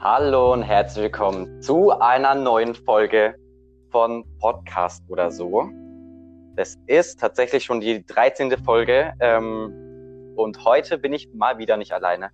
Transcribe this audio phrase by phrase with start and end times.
[0.00, 3.34] Hallo und herzlich willkommen zu einer neuen Folge
[3.90, 5.68] von Podcast oder so.
[6.54, 8.56] Das ist tatsächlich schon die 13.
[8.64, 12.30] Folge ähm, und heute bin ich mal wieder nicht alleine.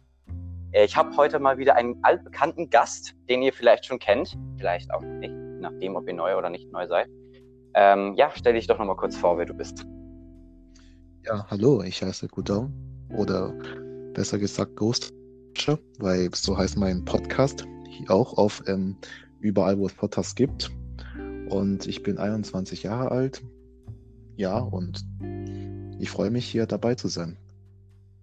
[0.72, 4.92] Äh, ich habe heute mal wieder einen altbekannten Gast, den ihr vielleicht schon kennt, vielleicht
[4.92, 7.08] auch nicht, nachdem, ob ihr neu oder nicht neu seid.
[7.72, 9.86] Ähm, ja, stell dich doch nochmal kurz vor, wer du bist.
[11.24, 12.68] Ja, hallo, ich heiße Gudau
[13.16, 13.54] oder
[14.12, 15.14] besser gesagt Ghost
[15.98, 17.66] weil so heißt mein Podcast,
[18.08, 18.96] auch auf ähm,
[19.40, 20.70] überall, wo es Podcasts gibt.
[21.48, 23.42] Und ich bin 21 Jahre alt.
[24.36, 25.04] Ja, und
[25.98, 27.36] ich freue mich, hier dabei zu sein.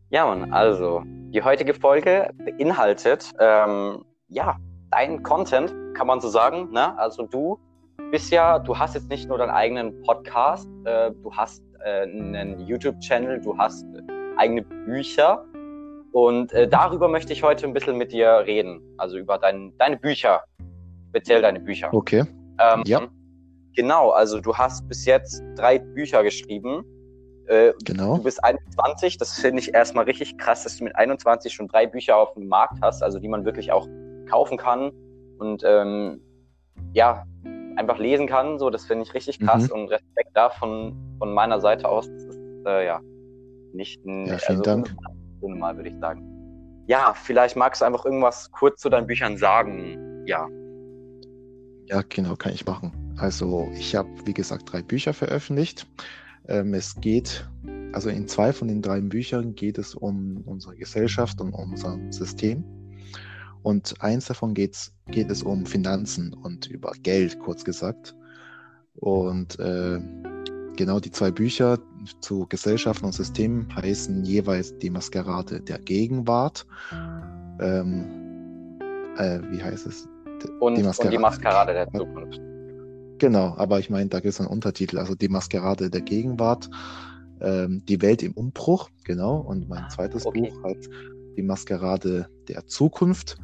[0.09, 4.57] Ja, Mann, also die heutige Folge beinhaltet, ähm, ja,
[4.89, 6.69] dein Content, kann man so sagen.
[6.71, 6.97] Ne?
[6.97, 7.57] Also du
[8.11, 12.59] bist ja, du hast jetzt nicht nur deinen eigenen Podcast, äh, du hast äh, einen
[12.59, 13.85] YouTube-Channel, du hast
[14.37, 15.45] eigene Bücher
[16.11, 18.81] und äh, darüber möchte ich heute ein bisschen mit dir reden.
[18.97, 20.43] Also über dein, deine Bücher.
[21.09, 21.93] Speziell deine Bücher.
[21.93, 22.25] Okay.
[22.59, 23.07] Ähm, ja.
[23.75, 26.83] Genau, also du hast bis jetzt drei Bücher geschrieben.
[27.47, 28.17] Äh, genau.
[28.17, 31.87] Du bist 21, das finde ich erstmal richtig krass, dass du mit 21 schon drei
[31.87, 33.87] Bücher auf dem Markt hast, also die man wirklich auch
[34.29, 34.91] kaufen kann
[35.39, 36.21] und ähm,
[36.93, 37.25] ja,
[37.77, 38.59] einfach lesen kann.
[38.59, 39.81] So, das finde ich richtig krass mhm.
[39.81, 42.07] und Respekt da von, von meiner Seite aus.
[42.09, 42.99] Das ist äh, ja
[43.73, 44.25] nicht ein.
[44.25, 44.95] Ja, vielen also, Dank
[45.47, 46.27] mal, würde ich sagen.
[46.87, 50.25] Ja, vielleicht magst du einfach irgendwas kurz zu deinen Büchern sagen.
[50.25, 50.47] Ja.
[51.87, 52.91] Ja, genau, kann ich machen.
[53.17, 55.87] Also ich habe, wie gesagt, drei Bücher veröffentlicht.
[56.47, 57.47] Ähm, es geht,
[57.93, 62.63] also in zwei von den drei Büchern geht es um unsere Gesellschaft und unser System.
[63.63, 68.15] Und eins davon geht's, geht es um Finanzen und über Geld, kurz gesagt.
[68.95, 69.99] Und äh,
[70.75, 71.77] genau die zwei Bücher
[72.19, 76.65] zu Gesellschaften und Systemen heißen jeweils die Maskerade der Gegenwart.
[77.59, 78.79] Ähm,
[79.17, 80.07] äh, wie heißt es?
[80.59, 82.41] Und die, Maskerade, und die Maskerade der Zukunft.
[83.19, 86.69] Genau, aber ich meine, da gibt es einen Untertitel, also die Maskerade der Gegenwart,
[87.39, 89.37] ähm, die Welt im Umbruch, genau.
[89.37, 90.49] Und mein ah, zweites okay.
[90.49, 90.77] Buch hat
[91.37, 93.37] die Maskerade der Zukunft,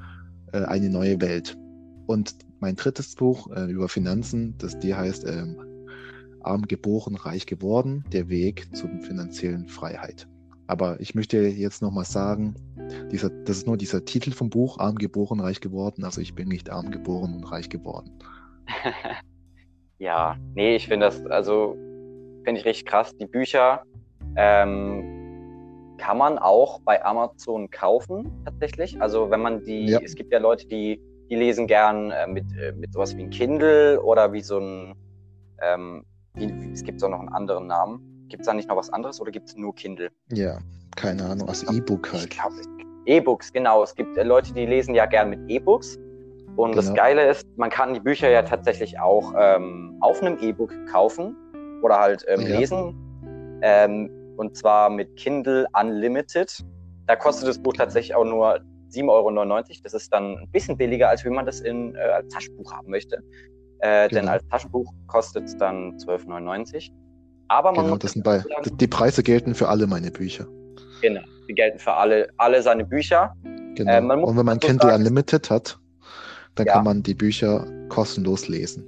[0.52, 1.58] äh, eine neue Welt.
[2.08, 5.58] Und mein drittes Buch äh, über Finanzen, das die heißt ähm,
[6.48, 10.28] arm geboren, reich geworden, der Weg zur finanziellen Freiheit.
[10.68, 12.56] Aber ich möchte jetzt nochmal sagen,
[13.12, 16.04] dieser, das ist nur dieser Titel vom Buch, arm geboren, reich geworden.
[16.04, 18.12] Also ich bin nicht arm geboren und reich geworden.
[19.98, 21.78] ja, nee, ich finde das, also
[22.44, 23.16] finde ich richtig krass.
[23.16, 23.84] Die Bücher
[24.36, 25.18] ähm,
[25.98, 29.02] kann man auch bei Amazon kaufen, tatsächlich.
[29.02, 30.00] Also wenn man die, ja.
[30.04, 33.30] es gibt ja Leute, die, die lesen gern äh, mit, äh, mit sowas wie ein
[33.30, 34.96] Kindle oder wie so ein
[35.62, 36.06] ähm,
[36.38, 38.28] wie, es gibt auch noch einen anderen Namen.
[38.30, 40.10] Gibt es da nicht noch was anderes oder gibt es nur Kindle?
[40.32, 40.60] Ja,
[40.96, 42.36] keine Ahnung, also E-Book halt.
[43.06, 43.84] E-Books, genau.
[43.84, 45.98] Es gibt äh, Leute, die lesen ja gern mit E-Books.
[46.58, 46.76] Und genau.
[46.76, 51.36] das Geile ist, man kann die Bücher ja tatsächlich auch ähm, auf einem E-Book kaufen
[51.84, 52.60] oder halt ähm, ja.
[52.60, 53.60] lesen.
[53.62, 56.64] Ähm, und zwar mit Kindle Unlimited.
[57.06, 58.60] Da kostet das Buch tatsächlich auch nur
[58.92, 59.64] 7,99 Euro.
[59.84, 62.90] Das ist dann ein bisschen billiger, als wenn man das in, äh, als Taschenbuch haben
[62.90, 63.22] möchte.
[63.80, 64.22] Äh, genau.
[64.22, 66.92] Denn als Taschenbuch kostet es dann 12,99.
[67.48, 70.48] Aber man genau, muss das sind bei, sagen, die Preise gelten für alle meine Bücher.
[71.02, 73.34] Genau, die gelten für alle, alle seine Bücher.
[73.76, 73.92] Genau.
[73.92, 75.80] Äh, Und wenn man Kindle sagen, Unlimited hat,
[76.56, 76.74] dann ja.
[76.74, 78.84] kann man die Bücher kostenlos lesen.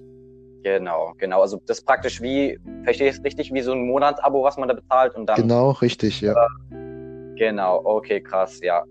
[0.64, 1.42] Genau, genau.
[1.42, 4.68] Also das ist praktisch wie, verstehe ich es richtig, wie so ein Monatsabo, was man
[4.68, 5.38] da bezahlt und dann.
[5.38, 6.34] Genau, richtig, ja.
[6.34, 8.84] Äh, genau, okay, krass, ja.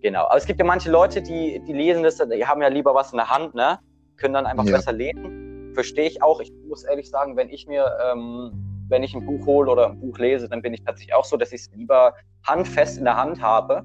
[0.00, 0.24] Genau.
[0.26, 3.12] Aber es gibt ja manche Leute, die, die lesen das, die haben ja lieber was
[3.12, 3.78] in der Hand, ne?
[4.16, 4.76] Können dann einfach ja.
[4.76, 5.72] besser lesen.
[5.74, 6.40] Verstehe ich auch.
[6.40, 8.52] Ich muss ehrlich sagen, wenn ich mir, ähm,
[8.88, 11.36] wenn ich ein Buch hole oder ein Buch lese, dann bin ich tatsächlich auch so,
[11.36, 12.14] dass ich es lieber
[12.46, 13.82] handfest in der Hand habe.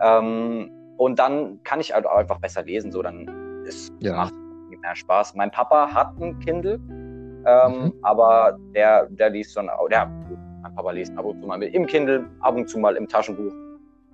[0.00, 2.90] Ähm, und dann kann ich halt auch einfach besser lesen.
[2.90, 4.16] So, dann ist, ja.
[4.16, 4.34] macht
[4.80, 5.34] mehr Spaß.
[5.34, 7.92] Mein Papa hat ein Kindle, ähm, mhm.
[8.02, 11.74] aber der, der liest dann auch, der, mein Papa liest ab und zu mal mit
[11.74, 13.52] im Kindle, ab und zu mal im Taschenbuch.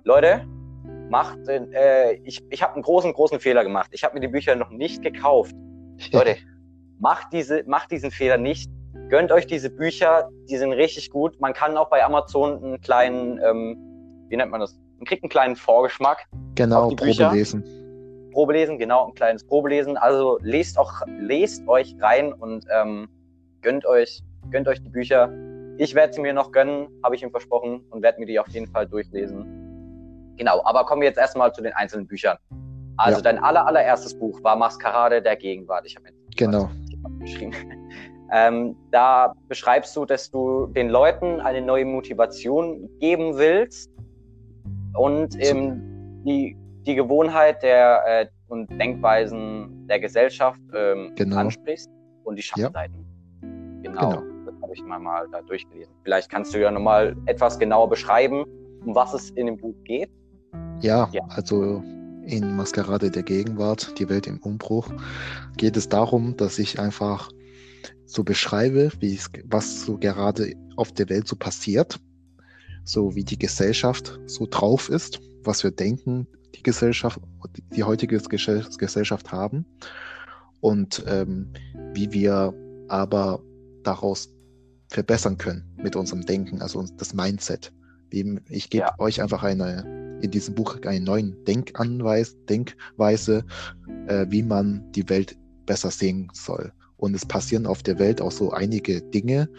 [0.03, 0.45] Leute,
[1.09, 3.89] macht, äh, ich, ich habe einen großen, großen Fehler gemacht.
[3.93, 5.55] Ich habe mir die Bücher noch nicht gekauft.
[6.11, 6.37] Leute,
[6.99, 8.69] macht, diese, macht diesen Fehler nicht.
[9.09, 11.39] Gönnt euch diese Bücher, die sind richtig gut.
[11.39, 13.77] Man kann auch bei Amazon einen kleinen, ähm,
[14.29, 14.77] wie nennt man das?
[14.97, 16.25] Man kriegt einen kleinen Vorgeschmack.
[16.55, 17.63] Genau, Probelesen.
[18.33, 19.97] Probelesen, genau, ein kleines Probelesen.
[19.97, 23.07] Also lest auch, lest euch rein und ähm,
[23.61, 24.21] gönnt euch,
[24.51, 25.31] gönnt euch die Bücher.
[25.77, 28.47] Ich werde sie mir noch gönnen, habe ich ihm versprochen und werde mir die auf
[28.49, 29.56] jeden Fall durchlesen.
[30.37, 32.37] Genau, aber kommen wir jetzt erstmal zu den einzelnen Büchern.
[32.97, 33.23] Also ja.
[33.23, 35.85] dein aller, allererstes Buch war Maskerade der Gegenwart.
[35.85, 36.69] Ich habe jetzt genau.
[37.19, 37.53] geschrieben.
[38.29, 43.89] Ähm, da beschreibst du, dass du den Leuten eine neue Motivation geben willst
[44.95, 51.37] und ähm, die, die Gewohnheit der äh, und Denkweisen der Gesellschaft ähm, genau.
[51.37, 51.89] ansprichst
[52.23, 53.05] und die Schattenseiten.
[53.41, 53.91] Ja.
[53.91, 54.09] Genau.
[54.09, 54.23] genau.
[54.45, 55.93] Das habe ich mal, mal da durchgelesen.
[56.03, 58.45] Vielleicht kannst du ja nochmal etwas genauer beschreiben,
[58.85, 60.09] um was es in dem Buch geht.
[60.81, 61.23] Ja, ja.
[61.29, 61.83] also
[62.25, 64.89] in Maskerade der Gegenwart, die Welt im Umbruch,
[65.55, 67.31] geht es darum, dass ich einfach
[68.05, 71.99] so beschreibe, wie es, was so gerade auf der Welt so passiert,
[72.83, 77.19] so wie die Gesellschaft so drauf ist, was wir denken, die Gesellschaft,
[77.75, 79.65] die heutige Gesellschaft haben
[80.61, 81.53] und ähm,
[81.93, 82.53] wie wir
[82.87, 83.41] aber
[83.83, 84.29] daraus
[84.89, 87.73] verbessern können mit unserem Denken, also das Mindset.
[88.09, 88.95] Ich gebe ja.
[88.99, 93.45] euch einfach eine, in diesem Buch einen neuen Denkanweis, Denkweise,
[94.07, 96.71] äh, wie man die Welt besser sehen soll.
[96.97, 99.49] Und es passieren auf der Welt auch so einige Dinge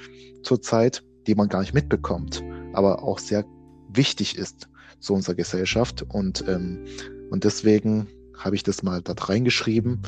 [0.42, 3.44] zurzeit, die man gar nicht mitbekommt, aber auch sehr
[3.90, 4.68] wichtig ist
[4.98, 6.04] zu unserer Gesellschaft.
[6.08, 6.84] Und, ähm,
[7.30, 10.02] und deswegen habe ich das mal da reingeschrieben,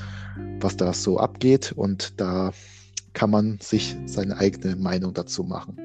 [0.61, 1.73] was da so abgeht.
[1.73, 2.53] Und da
[3.13, 5.77] kann man sich seine eigene Meinung dazu machen.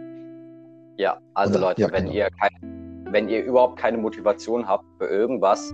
[0.98, 2.16] Ja, also und, Leute, ja, wenn, genau.
[2.16, 5.74] ihr kein, wenn ihr überhaupt keine Motivation habt für irgendwas,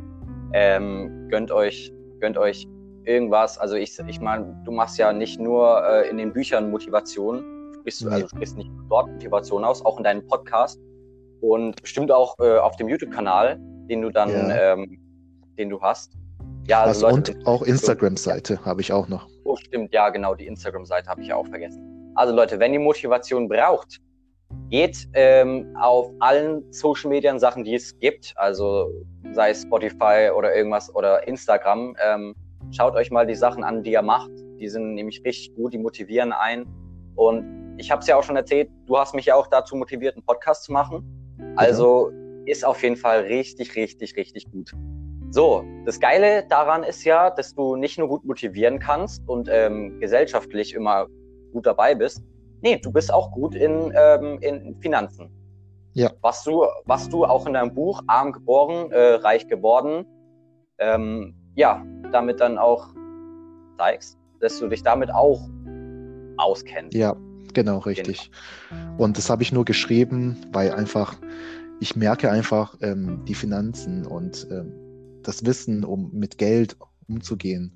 [0.54, 2.68] ähm, gönnt euch, gönnt euch
[3.06, 3.58] irgendwas.
[3.58, 7.44] Also ich, ich meine, du machst ja nicht nur äh, in den Büchern Motivation,
[7.80, 10.80] sprichst du, also sprichst nicht nur dort Motivation aus, auch in deinem Podcast
[11.42, 13.58] und bestimmt auch äh, auf dem YouTube-Kanal,
[13.90, 14.74] den du dann, ja.
[14.74, 15.00] ähm,
[15.58, 16.14] den du hast.
[16.68, 18.66] Ja, also, Leute, und auch Instagram-Seite ja.
[18.66, 19.28] habe ich auch noch.
[19.44, 22.14] Oh, stimmt, ja, genau, die Instagram-Seite habe ich ja auch vergessen.
[22.16, 24.00] Also Leute, wenn ihr Motivation braucht,
[24.70, 28.92] geht ähm, auf allen Social-Media-Sachen, die es gibt, also
[29.34, 32.36] sei es Spotify oder irgendwas oder Instagram, ähm,
[32.70, 34.32] Schaut euch mal die Sachen an, die er macht.
[34.60, 36.68] Die sind nämlich richtig gut, die motivieren einen.
[37.16, 40.16] Und ich habe es ja auch schon erzählt, du hast mich ja auch dazu motiviert,
[40.16, 41.04] einen Podcast zu machen.
[41.58, 42.12] Also
[42.46, 44.72] ist auf jeden Fall richtig, richtig, richtig gut.
[45.32, 50.00] So, das Geile daran ist ja, dass du nicht nur gut motivieren kannst und ähm,
[50.00, 51.08] gesellschaftlich immer
[51.52, 52.24] gut dabei bist.
[52.62, 55.30] Nee, du bist auch gut in, ähm, in Finanzen.
[55.94, 56.12] Ja.
[56.22, 60.06] Was du, was du auch in deinem Buch Arm geboren, äh, reich geworden,
[60.78, 62.94] ähm, ja, damit dann auch
[63.78, 65.42] zeigst, dass du dich damit auch
[66.38, 66.96] auskennst.
[66.96, 67.16] Ja,
[67.54, 68.32] genau, richtig.
[68.70, 69.04] Genau.
[69.04, 71.16] Und das habe ich nur geschrieben, weil einfach,
[71.80, 74.72] ich merke einfach ähm, die Finanzen und ähm,
[75.24, 76.78] das Wissen, um mit Geld
[77.08, 77.76] umzugehen,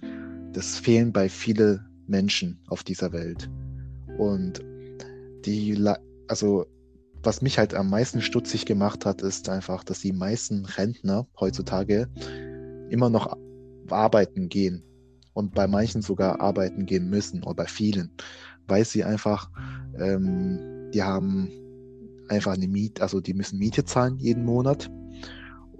[0.53, 3.49] das fehlen bei vielen Menschen auf dieser Welt.
[4.17, 4.63] Und
[5.45, 5.81] die,
[6.27, 6.65] also
[7.23, 12.07] was mich halt am meisten stutzig gemacht hat, ist einfach, dass die meisten Rentner heutzutage
[12.89, 13.35] immer noch
[13.89, 14.83] arbeiten gehen
[15.33, 18.11] und bei manchen sogar arbeiten gehen müssen oder bei vielen,
[18.67, 19.49] weil sie einfach,
[19.97, 21.51] ähm, die haben
[22.29, 24.89] einfach eine Miete, also die müssen Miete zahlen jeden Monat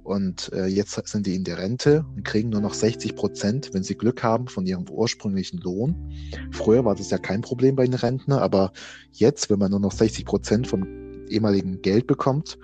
[0.06, 3.84] und äh, jetzt sind die in der Rente und kriegen nur noch 60 Prozent, wenn
[3.84, 6.14] sie Glück haben, von ihrem ursprünglichen Lohn.
[6.52, 8.72] Früher war das ja kein Problem bei den Rentner, aber
[9.12, 10.86] jetzt, wenn man nur noch 60 Prozent vom
[11.28, 12.60] ehemaligen Geld bekommt,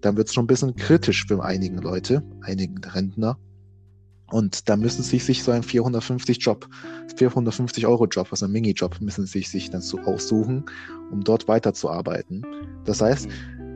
[0.00, 3.38] dann wird es schon ein bisschen kritisch für einigen Leute, einigen Rentner.
[4.26, 6.68] Und da müssen sie sich so einen 450 Job,
[7.16, 10.64] 450 Euro Job, also ein Minijob, müssen sie sich dann so aussuchen,
[11.12, 12.44] um dort weiterzuarbeiten.
[12.84, 13.28] Das heißt,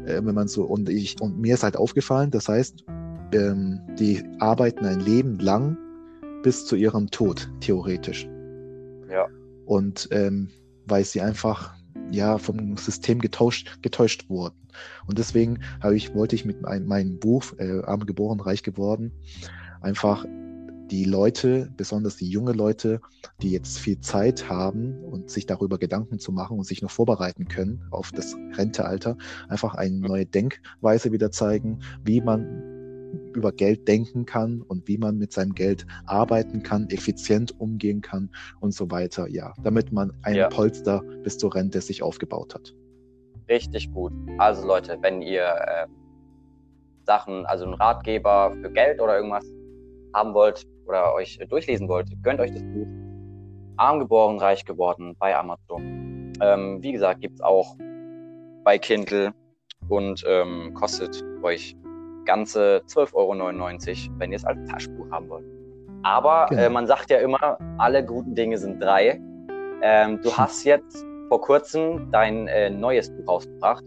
[0.06, 2.85] äh, wenn man so, und ich, und mir ist halt aufgefallen, das heißt,
[3.32, 5.77] ähm, die arbeiten ein Leben lang
[6.43, 8.29] bis zu ihrem Tod, theoretisch.
[9.10, 9.27] Ja.
[9.65, 10.48] Und ähm,
[10.86, 11.74] weil sie einfach
[12.10, 14.56] ja vom System getauscht, getäuscht wurden.
[15.06, 19.12] Und deswegen habe ich, wollte ich mit mein, meinem Buch äh, Arm geboren, reich geworden,
[19.81, 20.24] einfach
[20.91, 23.00] die Leute, besonders die junge Leute,
[23.43, 27.48] die jetzt viel Zeit haben und sich darüber Gedanken zu machen und sich noch vorbereiten
[27.48, 29.17] können auf das Rentealter,
[29.48, 32.75] einfach eine neue Denkweise wieder zeigen, wie man
[33.36, 38.31] über Geld denken kann und wie man mit seinem Geld arbeiten kann, effizient umgehen kann
[38.60, 39.28] und so weiter.
[39.28, 40.48] Ja, damit man ein ja.
[40.48, 42.74] Polster bis zur Rente sich aufgebaut hat.
[43.48, 44.12] Richtig gut.
[44.38, 45.86] Also Leute, wenn ihr äh,
[47.05, 49.44] Sachen, also einen Ratgeber für Geld oder irgendwas
[50.12, 52.86] haben wollt, oder euch durchlesen wollt, gönnt euch das Buch
[53.76, 56.32] Arm geboren, reich geworden bei Amazon.
[56.40, 57.76] Ähm, wie gesagt, gibt es auch
[58.64, 59.34] bei Kindle
[59.88, 61.76] und ähm, kostet euch
[62.26, 65.44] ganze 12,99 Euro, wenn ihr es als Taschenbuch haben wollt.
[66.02, 66.62] Aber genau.
[66.62, 69.20] äh, man sagt ja immer, alle guten Dinge sind drei.
[69.82, 73.84] Ähm, du hast jetzt vor kurzem dein äh, neues Buch rausgebracht.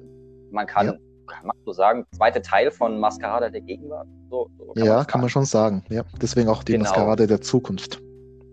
[0.52, 0.94] Man kann ja
[1.30, 4.08] kann man so sagen, zweite Teil von Maskerade der Gegenwart.
[4.30, 5.84] So, so kann ja, man kann man schon sagen.
[5.90, 6.86] Ja, deswegen auch die genau.
[6.86, 8.02] Maskerade der Zukunft.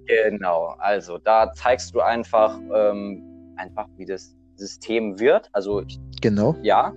[0.06, 3.22] Genau, also da zeigst du einfach, ähm,
[3.56, 5.48] einfach, wie das System wird.
[5.52, 5.82] Also
[6.20, 6.54] genau.
[6.62, 6.92] Ja,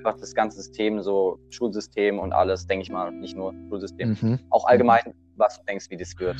[0.00, 4.38] einfach das ganze System, so Schulsystem und alles, denke ich mal, nicht nur Schulsystem, mhm.
[4.50, 6.36] auch allgemein, was du denkst, wie das wird.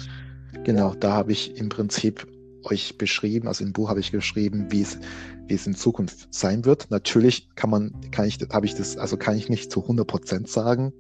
[0.64, 2.26] Genau, da habe ich im Prinzip
[2.64, 4.98] euch beschrieben, also im Buch habe ich geschrieben, wie es,
[5.46, 6.90] wie es in Zukunft sein wird.
[6.90, 10.48] Natürlich kann man, kann ich, habe ich das, also kann ich nicht zu 100 Prozent
[10.48, 10.92] sagen,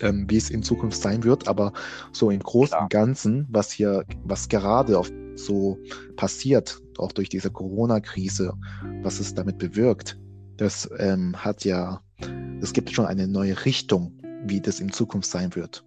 [0.00, 1.72] ähm, wie es in Zukunft sein wird, aber
[2.12, 5.78] so im Großen und Ganzen, was hier, was gerade auf, so
[6.16, 8.52] passiert, auch durch diese Corona-Krise,
[9.02, 10.18] was es damit bewirkt,
[10.58, 12.02] das ähm, hat ja,
[12.60, 14.12] es gibt schon eine neue Richtung,
[14.44, 15.84] wie das in Zukunft sein wird.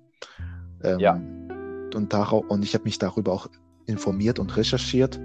[0.84, 1.14] Ähm, ja.
[1.94, 3.48] Und, darauf, und ich habe mich darüber auch
[3.86, 5.20] informiert und recherchiert.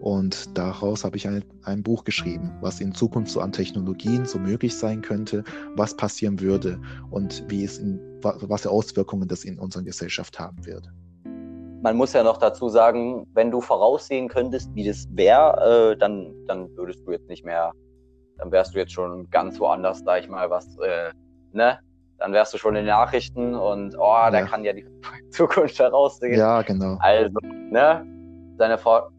[0.00, 4.38] Und daraus habe ich ein, ein Buch geschrieben, was in Zukunft so an Technologien so
[4.38, 5.44] möglich sein könnte,
[5.76, 10.66] was passieren würde und wie es in, was für Auswirkungen das in unserer Gesellschaft haben
[10.66, 10.90] wird.
[11.82, 16.32] Man muss ja noch dazu sagen, wenn du voraussehen könntest, wie das wäre, äh, dann,
[16.46, 17.72] dann würdest du jetzt nicht mehr,
[18.38, 21.10] dann wärst du jetzt schon ganz woanders, sag ich mal, was, äh,
[21.52, 21.78] ne?
[22.18, 24.30] Dann wärst du schon in den Nachrichten und oh, ja.
[24.30, 24.86] da kann ja die
[25.30, 26.38] Zukunft heraussehen.
[26.38, 26.96] Ja, genau.
[27.00, 28.06] Also, ne?
[28.58, 29.10] Deine Vor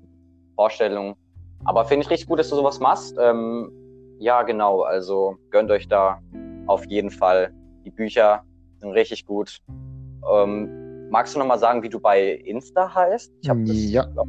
[0.55, 1.15] Vorstellung.
[1.65, 3.17] Aber finde ich richtig gut, dass du sowas machst.
[3.19, 3.71] Ähm,
[4.19, 4.83] ja, genau.
[4.83, 6.21] Also gönnt euch da
[6.67, 7.51] auf jeden Fall.
[7.85, 8.43] Die Bücher
[8.77, 9.57] sind richtig gut.
[10.31, 13.33] Ähm, magst du noch mal sagen, wie du bei Insta heißt?
[14.15, 14.25] ja.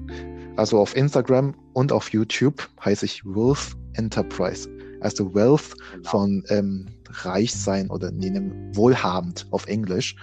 [0.56, 4.68] Also auf Instagram und auf YouTube heiße ich Wolf Enterprise.
[5.04, 6.08] Also Wealth genau.
[6.08, 10.16] von ähm, reich sein oder nehmen wohlhabend auf Englisch.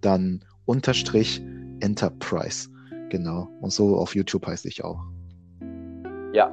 [0.00, 1.40] Dann Unterstrich
[1.80, 2.68] Enterprise.
[3.10, 3.48] Genau.
[3.60, 5.00] Und so auf YouTube heiße ich auch.
[6.32, 6.52] Ja.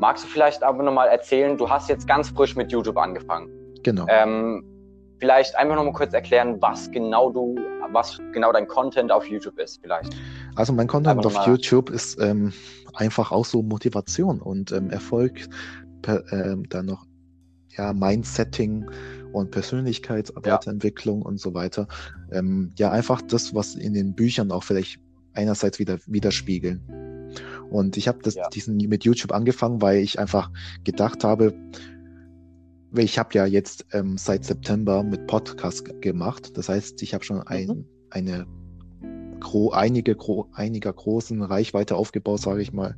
[0.00, 3.48] Magst du vielleicht aber nochmal erzählen, du hast jetzt ganz frisch mit YouTube angefangen.
[3.84, 4.06] Genau.
[4.08, 4.64] Ähm,
[5.20, 7.54] vielleicht einfach nochmal kurz erklären, was genau du,
[7.92, 10.16] was genau dein Content auf YouTube ist, vielleicht.
[10.56, 12.52] Also mein Content auf YouTube ist ähm,
[12.94, 15.46] einfach auch so Motivation und ähm, Erfolg,
[16.02, 17.06] per, ähm, dann noch
[17.76, 18.86] ja, Mindsetting
[19.32, 21.26] und Persönlichkeitsweiterentwicklung ja.
[21.26, 21.86] und so weiter.
[22.32, 25.00] Ähm, ja, einfach das, was in den Büchern auch vielleicht
[25.34, 26.80] einerseits wieder widerspiegeln.
[27.70, 28.48] Und ich habe das ja.
[28.48, 30.50] diesen mit YouTube angefangen, weil ich einfach
[30.82, 31.54] gedacht habe,
[32.96, 36.56] ich habe ja jetzt ähm, seit September mit Podcast gemacht.
[36.56, 37.84] Das heißt, ich habe schon ein, mhm.
[38.10, 38.46] eine
[39.38, 42.96] gro einige gro einiger großen Reichweite aufgebaut, sage ich mal.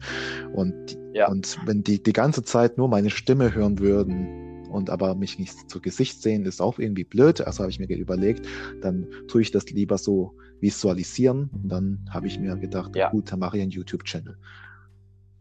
[0.55, 1.29] Und, ja.
[1.29, 4.42] und wenn die die ganze Zeit nur meine Stimme hören würden
[4.73, 7.41] und aber mich nicht zu Gesicht sehen, ist auch irgendwie blöd.
[7.41, 8.47] Also habe ich mir überlegt,
[8.81, 11.51] dann tue ich das lieber so visualisieren.
[11.53, 13.11] Und dann habe ich mir gedacht, ja.
[13.11, 14.37] gut, dann mache ich einen YouTube-Channel.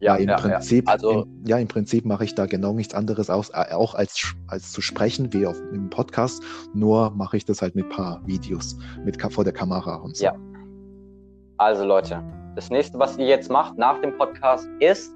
[0.00, 0.92] Ja, im ja, Prinzip, ja.
[0.92, 4.72] Also, im, ja, im Prinzip mache ich da genau nichts anderes aus, auch als, als
[4.72, 6.42] zu sprechen, wie auf im Podcast.
[6.74, 10.24] Nur mache ich das halt mit ein paar Videos mit vor der Kamera und so.
[10.24, 10.36] Ja.
[11.58, 12.20] Also Leute,
[12.56, 15.12] das nächste, was ihr jetzt macht nach dem Podcast, ist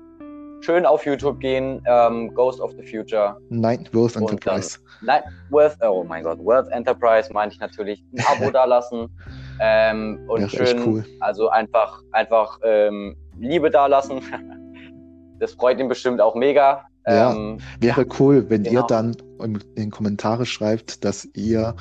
[0.61, 3.37] schön auf YouTube gehen, ähm, Ghost of the Future.
[3.51, 4.79] Nein, World Enterprise.
[5.01, 8.05] Dann, nein, Worth, oh mein Gott, World Enterprise meinte ich natürlich.
[8.17, 9.09] Ein Abo da lassen.
[9.61, 11.05] Ähm, und ja, schön, cool.
[11.21, 14.21] also einfach, einfach ähm, Liebe da lassen.
[15.39, 16.87] Das freut ihn bestimmt auch mega.
[17.07, 18.81] Ja, ähm, wäre cool, wenn genau.
[18.81, 21.77] ihr dann in den Kommentare schreibt, dass ihr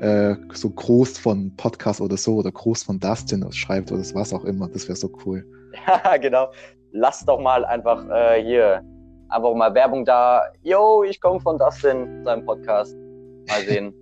[0.00, 4.44] äh, so groß von Podcast oder so oder groß von Dustin schreibt oder was auch
[4.44, 4.68] immer.
[4.68, 5.46] Das wäre so cool.
[5.86, 6.48] Ja, genau.
[6.98, 8.82] Lasst doch mal einfach äh, hier
[9.28, 10.42] einfach mal Werbung da.
[10.62, 12.96] Yo, ich komme von Dustin, seinem Podcast.
[13.48, 13.92] Mal sehen,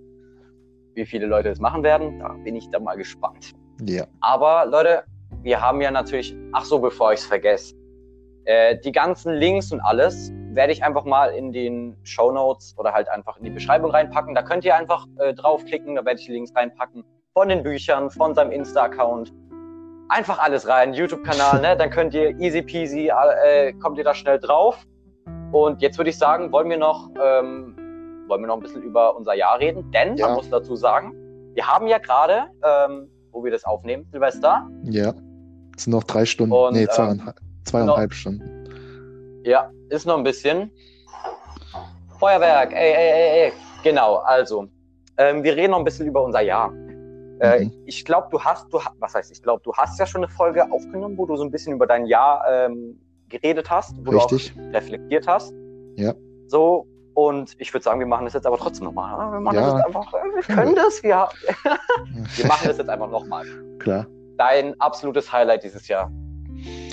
[0.93, 2.19] wie viele Leute es machen werden.
[2.19, 3.51] Da bin ich dann mal gespannt.
[3.81, 4.05] Ja.
[4.21, 5.03] Aber Leute,
[5.41, 7.75] wir haben ja natürlich, ach so, bevor ich es vergesse,
[8.45, 12.93] äh, die ganzen Links und alles werde ich einfach mal in den Show Notes oder
[12.93, 14.33] halt einfach in die Beschreibung reinpacken.
[14.33, 17.03] Da könnt ihr einfach äh, draufklicken, da werde ich die Links reinpacken.
[17.33, 19.33] Von den Büchern, von seinem Insta-Account.
[20.09, 21.75] Einfach alles rein, YouTube-Kanal, ne?
[21.75, 24.85] Dann könnt ihr easy peasy, äh, kommt ihr da schnell drauf.
[25.51, 27.75] Und jetzt würde ich sagen, wollen wir noch, ähm,
[28.27, 29.89] wollen wir noch ein bisschen über unser Jahr reden?
[29.91, 30.27] Denn ja.
[30.27, 31.13] man muss dazu sagen,
[31.53, 34.69] wir haben ja gerade, ähm, wo wir das aufnehmen, Silvester.
[34.83, 35.13] Ja.
[35.75, 36.53] Es sind noch drei Stunden.
[36.53, 37.37] Und, nee, zweieinhalb.
[37.39, 39.43] Ähm, Zweieinhalb noch, Stunden.
[39.43, 40.71] Ja, ist noch ein bisschen.
[42.19, 43.53] Feuerwerk, ey, ey, ey, ey.
[43.83, 44.67] Genau, also,
[45.17, 46.71] ähm, wir reden noch ein bisschen über unser Jahr.
[47.39, 47.71] Äh, mhm.
[47.85, 50.71] Ich glaube, du hast, du was heißt, ich glaube, du hast ja schon eine Folge
[50.71, 52.99] aufgenommen, wo du so ein bisschen über dein Jahr ähm,
[53.29, 54.53] geredet hast, wo Richtig.
[54.53, 55.53] du auch reflektiert hast.
[55.95, 56.13] Ja.
[56.47, 59.31] So, und ich würde sagen, wir machen das jetzt aber trotzdem nochmal.
[59.31, 59.61] Wir machen ja.
[59.61, 61.27] das jetzt einfach, wir können das, wir,
[62.35, 63.45] wir machen das jetzt einfach nochmal.
[63.79, 64.05] Klar.
[64.37, 66.11] Dein absolutes Highlight dieses Jahr.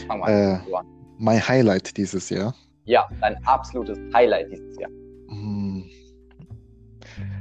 [0.07, 0.87] Fang mal äh, an.
[1.19, 2.55] Mein Highlight dieses Jahr.
[2.85, 4.91] Ja, dein absolutes Highlight dieses Jahr.
[5.29, 5.85] Hm.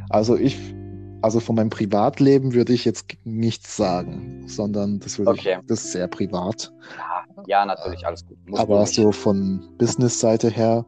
[0.09, 0.73] Also ich,
[1.21, 5.57] also von meinem Privatleben würde ich jetzt nichts sagen, sondern das würde okay.
[5.59, 6.73] ich, das ist sehr privat.
[6.97, 8.37] Ja, ja natürlich, alles gut.
[8.47, 10.85] Muss Aber so von Business-Seite her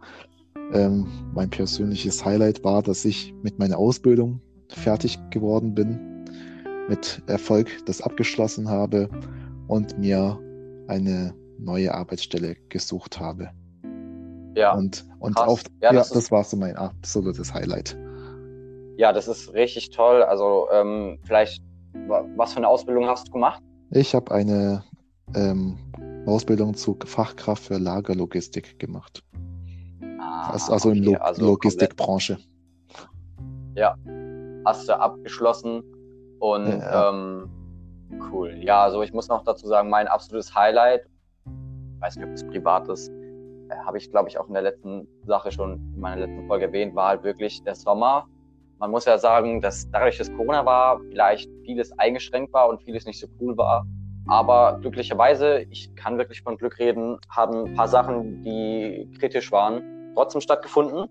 [0.71, 6.25] Ähm, mein persönliches Highlight war, dass ich mit meiner Ausbildung fertig geworden bin,
[6.89, 9.09] mit Erfolg das abgeschlossen habe
[9.67, 10.39] und mir
[10.87, 13.49] eine neue Arbeitsstelle gesucht habe.
[14.55, 14.73] Ja.
[14.73, 17.97] Und, und auf, ja, das, ja, das war so mein absolutes Highlight.
[18.97, 20.23] Ja, das ist richtig toll.
[20.23, 21.63] Also ähm, vielleicht,
[22.35, 23.62] was für eine Ausbildung hast du gemacht?
[23.91, 24.83] Ich habe eine
[25.35, 25.77] ähm,
[26.25, 29.23] Ausbildung zur Fachkraft für Lagerlogistik gemacht.
[30.19, 30.97] Ah, also, also okay.
[30.97, 32.38] in Lo also Logistikbranche.
[33.75, 33.95] Ja,
[34.65, 35.83] hast du abgeschlossen
[36.39, 37.09] und ja.
[37.09, 37.50] ähm,
[38.31, 38.55] cool.
[38.62, 41.05] Ja, also ich muss noch dazu sagen, mein absolutes Highlight,
[41.45, 44.63] ich weiß nicht, ob es privat ist, äh, habe ich glaube ich auch in der
[44.63, 48.27] letzten Sache schon in meiner letzten Folge erwähnt, war halt wirklich der Sommer.
[48.83, 53.05] Man muss ja sagen, dass dadurch, dass Corona war, vielleicht vieles eingeschränkt war und vieles
[53.05, 53.85] nicht so cool war.
[54.27, 60.11] Aber glücklicherweise, ich kann wirklich von Glück reden, haben ein paar Sachen, die kritisch waren,
[60.15, 61.05] trotzdem stattgefunden.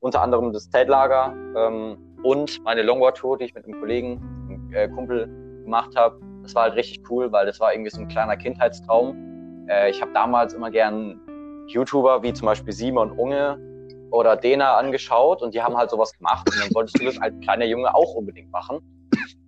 [0.00, 4.88] Unter anderem das Zeltlager ähm, und meine Longboard-Tour, die ich mit einem Kollegen, einem äh,
[4.88, 5.26] Kumpel
[5.64, 6.18] gemacht habe.
[6.44, 9.66] Das war halt richtig cool, weil das war irgendwie so ein kleiner Kindheitstraum.
[9.68, 11.20] Äh, ich habe damals immer gern
[11.66, 13.67] YouTuber wie zum Beispiel Simon Unge
[14.10, 17.38] oder Dena angeschaut und die haben halt sowas gemacht und dann wolltest du das als
[17.40, 18.80] kleiner Junge auch unbedingt machen.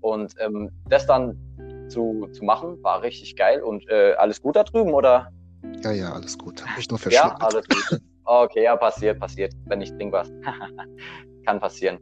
[0.00, 1.38] Und ähm, das dann
[1.88, 3.62] zu, zu machen, war richtig geil.
[3.62, 5.30] Und äh, alles gut da drüben, oder?
[5.82, 6.64] Ja, ja, alles gut.
[6.64, 7.40] Hab ich nur verschluckt.
[7.40, 8.00] Ja, alles gut.
[8.24, 9.52] Okay, ja, passiert, passiert.
[9.66, 10.30] Wenn ich trinke was.
[11.46, 11.98] Kann passieren.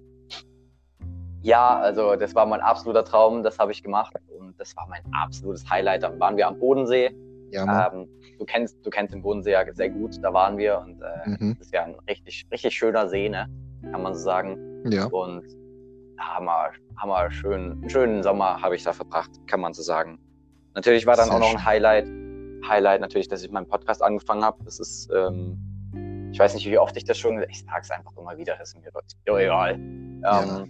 [1.42, 5.02] Ja, also das war mein absoluter Traum, das habe ich gemacht und das war mein
[5.12, 6.02] absolutes Highlight.
[6.02, 7.14] Dann waren wir am Bodensee.
[7.50, 11.00] Ja, ähm, du, kennst, du kennst den Bodensee ja sehr gut, da waren wir und
[11.00, 11.56] äh, mhm.
[11.58, 13.46] das ist ja ein richtig, richtig schöner See, ne?
[13.90, 14.58] kann man so sagen.
[14.90, 15.06] Ja.
[15.06, 15.44] Und
[16.18, 20.18] hammer, hammer schön, einen schönen Sommer habe ich da verbracht, kann man so sagen.
[20.74, 22.06] Natürlich war dann Sehr auch noch ein Highlight,
[22.68, 24.62] Highlight natürlich, dass ich meinen Podcast angefangen habe.
[24.64, 25.58] Das ist, ähm,
[26.32, 28.76] ich weiß nicht, wie oft ich das schon, ich sage es einfach immer wieder, ist
[28.76, 29.74] mir egal.
[29.74, 30.64] Ähm, ja.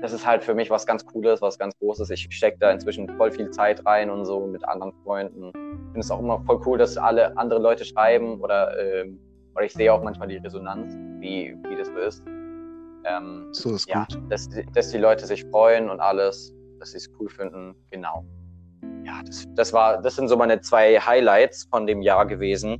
[0.00, 2.10] Das ist halt für mich was ganz Cooles, was ganz Großes.
[2.10, 5.48] Ich stecke da inzwischen voll viel Zeit rein und so mit anderen Freunden.
[5.48, 9.18] Ich finde es auch immer voll cool, dass alle andere Leute schreiben oder, ähm,
[9.56, 12.22] oder ich sehe auch manchmal die Resonanz, wie, wie das so ist.
[13.04, 14.20] Ähm, so ist ja, gut.
[14.30, 17.74] Dass, dass die Leute sich freuen und alles, dass sie es cool finden.
[17.90, 18.24] Genau.
[19.04, 22.78] Ja, das, das, war, das sind so meine zwei Highlights von dem Jahr gewesen.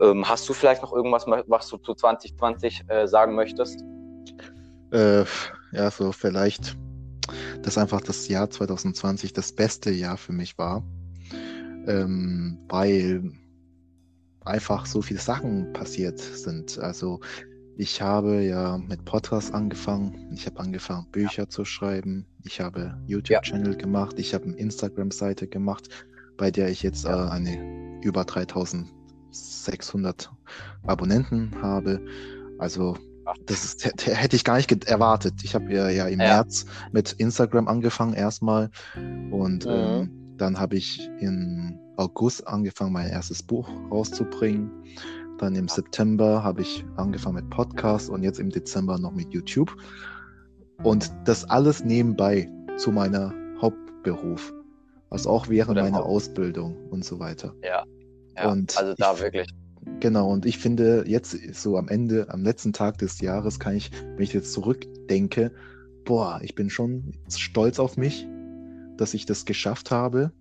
[0.00, 3.84] Ähm, hast du vielleicht noch irgendwas, was du zu 2020 äh, sagen möchtest?
[4.92, 5.24] Äh,
[5.72, 6.76] ja, so vielleicht,
[7.62, 10.84] dass einfach das Jahr 2020 das beste Jahr für mich war,
[11.86, 13.32] ähm, weil
[14.44, 16.78] einfach so viele Sachen passiert sind.
[16.78, 17.20] Also
[17.76, 20.32] ich habe ja mit Podcasts angefangen.
[20.34, 21.48] Ich habe angefangen, Bücher ja.
[21.48, 22.26] zu schreiben.
[22.44, 23.78] Ich habe YouTube-Channel ja.
[23.78, 24.18] gemacht.
[24.18, 25.88] Ich habe eine Instagram-Seite gemacht,
[26.36, 30.30] bei der ich jetzt äh, eine über 3600
[30.82, 32.04] Abonnenten habe.
[32.58, 32.98] Also
[33.46, 35.34] das ist, hätte ich gar nicht erwartet.
[35.42, 38.70] Ich habe ja, ja im März mit Instagram angefangen erstmal
[39.30, 39.70] und mhm.
[39.70, 44.70] ähm, dann habe ich im August angefangen, mein erstes Buch rauszubringen.
[45.38, 49.74] Dann im September habe ich angefangen mit Podcast und jetzt im Dezember noch mit YouTube.
[50.82, 54.52] Und das alles nebenbei zu meiner Hauptberuf.
[55.10, 57.54] Also auch während meiner Ausbildung und so weiter.
[57.62, 57.84] Ja.
[58.36, 59.48] ja und also da ich, wirklich.
[60.00, 63.90] Genau, und ich finde, jetzt so am Ende, am letzten Tag des Jahres, kann ich,
[63.92, 65.52] wenn ich jetzt zurückdenke,
[66.04, 68.26] boah, ich bin schon stolz auf mich,
[68.96, 70.32] dass ich das geschafft habe.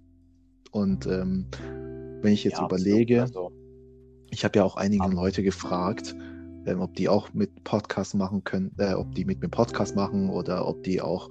[0.72, 1.46] Und ähm,
[2.22, 3.52] wenn ich jetzt ja, überlege, also.
[4.32, 5.14] Ich habe ja auch einige Aber.
[5.14, 6.16] Leute gefragt,
[6.66, 10.30] ähm, ob die auch mit Podcast machen können, äh, ob die mit mir Podcast machen
[10.30, 11.30] oder ob die auch,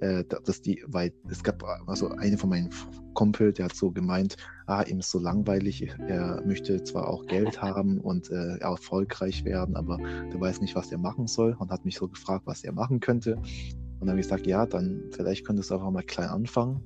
[0.00, 2.70] äh, dass die, weil es gab also eine von meinen
[3.14, 4.36] Kumpel, der hat so gemeint,
[4.70, 9.76] ah, ihm ist so langweilig, er möchte zwar auch Geld haben und äh, erfolgreich werden,
[9.76, 12.72] aber der weiß nicht, was er machen soll und hat mich so gefragt, was er
[12.72, 13.36] machen könnte.
[13.36, 16.82] Und dann habe ich gesagt, ja, dann vielleicht könntest du einfach mal klein anfangen,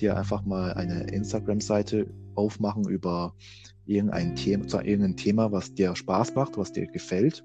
[0.00, 3.34] dir einfach mal eine Instagram-Seite aufmachen über
[3.84, 7.44] irgendein Thema, zu irgendeinem Thema, was dir Spaß macht, was dir gefällt.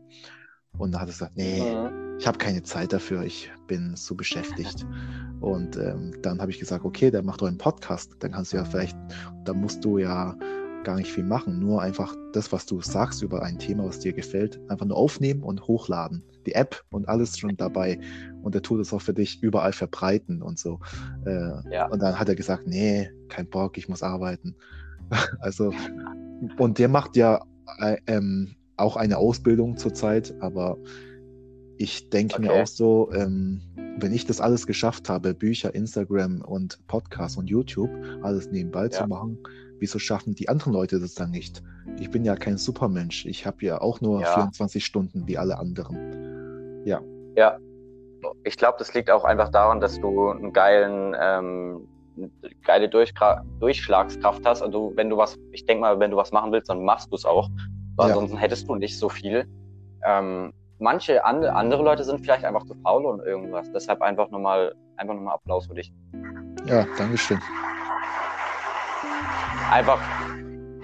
[0.78, 2.18] Und dann hat er gesagt, nee, mhm.
[2.20, 4.86] ich habe keine Zeit dafür, ich bin so beschäftigt.
[5.42, 8.12] Und ähm, dann habe ich gesagt, okay, dann mach doch einen Podcast.
[8.20, 8.96] Dann kannst du ja vielleicht,
[9.44, 10.36] da musst du ja
[10.84, 14.14] gar nicht viel machen, nur einfach das, was du sagst über ein Thema, was dir
[14.14, 16.24] gefällt, einfach nur aufnehmen und hochladen.
[16.46, 18.00] Die App und alles schon dabei.
[18.42, 20.80] Und er tut es auch für dich überall verbreiten und so.
[21.26, 21.88] Äh, ja.
[21.88, 24.56] Und dann hat er gesagt, nee, kein Bock, ich muss arbeiten.
[25.40, 25.74] also
[26.58, 27.42] und der macht ja
[27.80, 30.78] äh, ähm, auch eine Ausbildung zurzeit, aber
[31.78, 32.44] ich denke okay.
[32.44, 33.62] mir auch so, ähm,
[33.98, 37.90] wenn ich das alles geschafft habe, Bücher, Instagram und Podcast und YouTube,
[38.22, 38.90] alles nebenbei ja.
[38.92, 39.40] zu machen,
[39.80, 41.62] wieso schaffen die anderen Leute das dann nicht?
[42.00, 43.26] Ich bin ja kein Supermensch.
[43.26, 44.34] Ich habe ja auch nur ja.
[44.34, 46.86] 24 Stunden wie alle anderen.
[46.86, 47.02] Ja.
[47.36, 47.58] Ja.
[48.44, 51.88] Ich glaube, das liegt auch einfach daran, dass du einen geilen, ähm,
[52.64, 54.62] geile Durchgra Durchschlagskraft hast.
[54.62, 57.12] Und du, wenn du was, ich denke mal, wenn du was machen willst, dann machst
[57.12, 57.50] du es auch.
[57.96, 58.14] Weil ja.
[58.14, 59.46] ansonsten hättest du nicht so viel.
[60.06, 63.72] Ähm, manche andere, andere Leute sind vielleicht einfach zu faul und irgendwas.
[63.72, 65.94] Deshalb einfach nochmal einfach nochmal Applaus für dich.
[66.66, 67.40] Ja, Dankeschön.
[69.72, 70.00] Einfach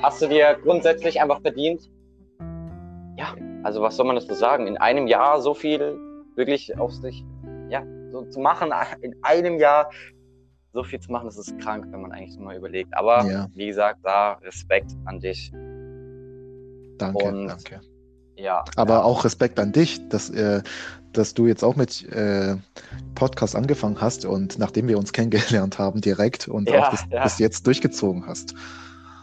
[0.01, 1.89] hast du dir grundsätzlich einfach verdient.
[3.17, 4.67] Ja, also was soll man dazu sagen?
[4.67, 5.99] In einem Jahr so viel
[6.35, 7.25] wirklich auf sich,
[7.69, 9.89] ja, so zu machen, in einem Jahr
[10.73, 12.95] so viel zu machen, das ist krank, wenn man eigentlich so mal überlegt.
[12.95, 13.47] Aber ja.
[13.55, 15.51] wie gesagt, da Respekt an dich.
[16.97, 17.81] Danke, und danke.
[18.35, 18.63] Ja.
[18.75, 19.03] Aber ja.
[19.03, 20.61] auch Respekt an dich, dass, äh,
[21.13, 22.55] dass du jetzt auch mit äh,
[23.15, 27.23] Podcast angefangen hast und nachdem wir uns kennengelernt haben, direkt und ja, auch bis, ja.
[27.23, 28.53] bis, jetzt durchgezogen hast.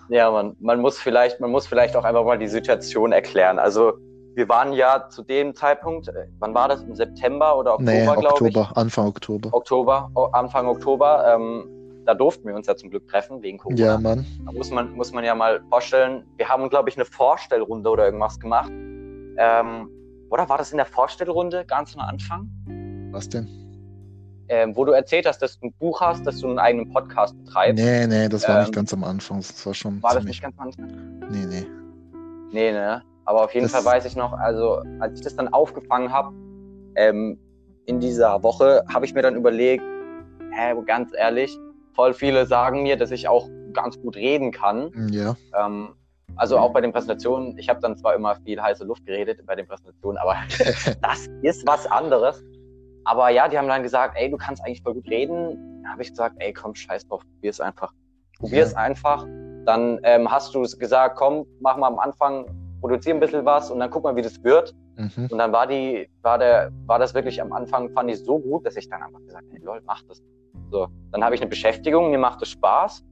[0.09, 3.59] Ja, man, man muss vielleicht, man muss vielleicht auch einfach mal die Situation erklären.
[3.59, 3.95] Also
[4.35, 6.83] wir waren ja zu dem Zeitpunkt, äh, wann war das?
[6.83, 8.57] Im September oder Oktober, nee, glaube ich?
[8.77, 9.49] Anfang Oktober.
[9.53, 11.35] Oktober, Anfang Oktober.
[11.35, 11.69] Ähm,
[12.05, 13.79] da durften wir uns ja zum Glück treffen, wegen Corona.
[13.79, 14.27] Ja, Mann.
[14.45, 18.05] Da muss man, muss man ja mal vorstellen, wir haben, glaube ich, eine Vorstellrunde oder
[18.07, 18.71] irgendwas gemacht.
[18.71, 19.89] Ähm,
[20.31, 22.51] oder war das in der Vorstellrunde ganz am Anfang?
[23.13, 23.49] Was denn?
[24.49, 27.35] Ähm, wo du erzählt hast, dass du ein Buch hast, dass du einen eigenen Podcast
[27.45, 27.83] betreibst.
[27.83, 29.39] Nee, nee, das war ähm, nicht ganz am Anfang.
[29.39, 30.03] Das war schon.
[30.03, 31.21] War das nicht ganz am Anfang?
[31.31, 31.67] Nee, nee.
[32.53, 33.03] Nee, ne?
[33.25, 36.35] Aber auf jeden das Fall weiß ich noch, also als ich das dann aufgefangen habe,
[36.97, 37.39] ähm,
[37.87, 39.83] in dieser Woche, habe ich mir dann überlegt,
[40.53, 41.59] hä, ganz ehrlich,
[41.95, 44.91] voll viele sagen mir, dass ich auch ganz gut reden kann.
[45.11, 45.37] Ja.
[45.59, 45.95] Ähm,
[46.37, 49.55] also auch bei den Präsentationen, ich habe dann zwar immer viel heiße Luft geredet bei
[49.55, 50.37] den Präsentationen, aber
[51.03, 52.43] das ist was anderes.
[53.05, 55.83] Aber ja, die haben dann gesagt, ey, du kannst eigentlich voll gut reden.
[55.83, 57.93] Da habe ich gesagt, ey, komm, scheiß drauf, probier es einfach.
[58.39, 58.65] Probier ja.
[58.65, 59.27] es einfach.
[59.67, 62.47] Dann ähm, hast du gesagt, komm, mach mal am Anfang,
[62.81, 64.75] produziere ein bisschen was und dann guck mal, wie das wird.
[64.97, 65.29] Mhm.
[65.31, 68.67] Und dann war die, war der, war das wirklich am Anfang, fand ich so gut,
[68.67, 70.23] dass ich dann einfach gesagt habe, hey, lol, mach das.
[70.71, 73.05] So, dann habe ich eine Beschäftigung, mir macht es Spaß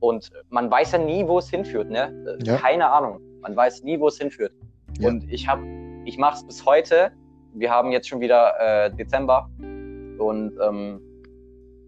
[0.00, 2.38] und man weiß ja nie, wo es hinführt, ne?
[2.42, 2.56] Ja.
[2.56, 3.20] Keine Ahnung.
[3.40, 4.52] Man weiß nie, wo es hinführt.
[4.98, 5.08] Ja.
[5.08, 5.62] Und ich habe,
[6.04, 7.12] ich mache es bis heute.
[7.54, 9.50] Wir haben jetzt schon wieder äh, Dezember
[10.18, 11.00] und ähm,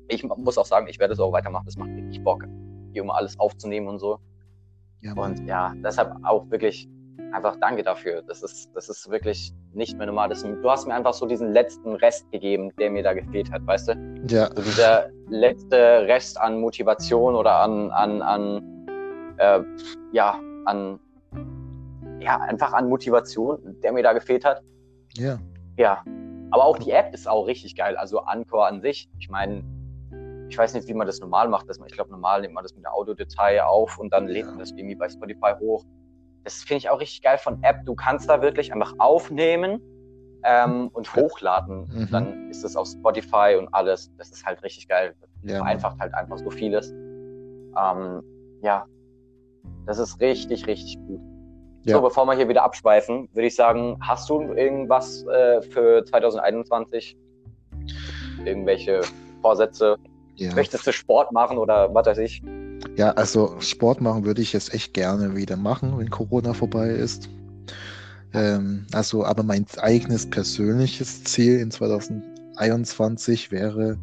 [0.08, 1.64] ich muss auch sagen, ich werde es auch weitermachen.
[1.66, 2.44] Das macht richtig Bock,
[2.92, 4.18] hier um alles aufzunehmen und so.
[5.00, 6.88] Ja, und ja, deshalb auch wirklich
[7.32, 8.22] einfach danke dafür.
[8.22, 10.28] Das ist, das ist wirklich nicht mehr normal.
[10.28, 13.66] Das, du hast mir einfach so diesen letzten Rest gegeben, der mir da gefehlt hat,
[13.66, 14.24] weißt du?
[14.28, 14.48] Ja.
[14.54, 19.60] So dieser letzte Rest an Motivation oder an, an, an äh,
[20.12, 21.00] ja, an,
[22.20, 24.62] ja, einfach an Motivation, der mir da gefehlt hat.
[25.14, 25.38] Ja.
[25.76, 26.04] Ja.
[26.50, 27.96] Aber auch die App ist auch richtig geil.
[27.96, 29.08] Also Anchor an sich.
[29.18, 29.64] Ich meine,
[30.48, 31.66] ich weiß nicht, wie man das normal macht.
[31.70, 34.70] ich glaube, normal nimmt man das mit der Audiodatei auf und dann lädt man das
[34.72, 35.84] irgendwie bei Spotify hoch
[36.44, 37.84] das finde ich auch richtig geil von App.
[37.84, 39.80] Du kannst da wirklich einfach aufnehmen
[40.44, 41.88] ähm, und hochladen.
[41.92, 42.08] Mhm.
[42.10, 44.10] Dann ist es auf Spotify und alles.
[44.18, 45.14] Das ist halt richtig geil.
[45.42, 46.90] Ja, Vereinfacht halt einfach so vieles.
[46.90, 48.22] Ähm,
[48.62, 48.86] ja,
[49.86, 51.20] das ist richtig, richtig gut.
[51.84, 51.96] Ja.
[51.96, 57.16] So, bevor wir hier wieder abschweifen, würde ich sagen, hast du irgendwas äh, für 2021?
[58.44, 59.00] Irgendwelche
[59.40, 59.96] Vorsätze?
[60.36, 60.54] Ja.
[60.54, 62.42] Möchtest du Sport machen oder was weiß ich?
[62.96, 67.28] Ja, also Sport machen würde ich jetzt echt gerne wieder machen, wenn Corona vorbei ist.
[68.34, 73.98] Ähm, also, aber mein eigenes persönliches Ziel in 2021 wäre,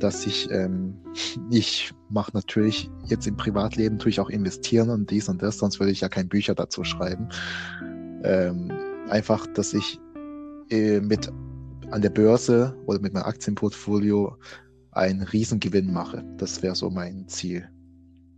[0.00, 0.96] dass ich, ähm,
[1.50, 5.78] ich mache natürlich jetzt im Privatleben tue ich auch investieren und dies und das, sonst
[5.78, 7.28] würde ich ja keine Bücher dazu schreiben.
[8.24, 8.72] Ähm,
[9.08, 10.00] einfach, dass ich
[10.70, 11.30] äh, mit
[11.90, 14.36] an der Börse oder mit meinem Aktienportfolio
[14.92, 16.24] einen Riesengewinn mache.
[16.38, 17.68] Das wäre so mein Ziel.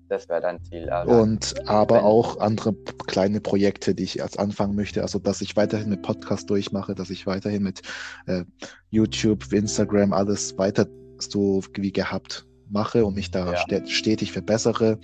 [0.08, 0.90] Das wäre dein Ziel.
[0.90, 2.74] Also und aber auch andere
[3.06, 5.02] kleine Projekte, die ich erst anfangen möchte.
[5.02, 7.82] Also, dass ich weiterhin mit Podcast durchmache, dass ich weiterhin mit
[8.26, 8.44] äh,
[8.90, 10.86] YouTube, Instagram, alles weiter
[11.18, 13.86] so wie gehabt mache und mich da ja.
[13.86, 14.98] stetig verbessere.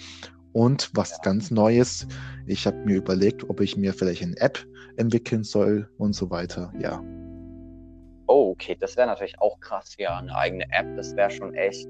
[0.52, 1.16] Und was ja.
[1.22, 2.06] ganz Neues,
[2.46, 4.58] ich habe mir überlegt, ob ich mir vielleicht eine App
[4.96, 6.72] entwickeln soll und so weiter.
[6.78, 7.02] Ja.
[8.26, 11.88] Oh, okay, das wäre natürlich auch krass, ja, eine eigene App, das wäre schon echt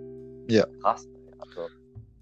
[0.48, 0.66] ja.
[0.82, 1.06] krass.
[1.38, 1.68] Also,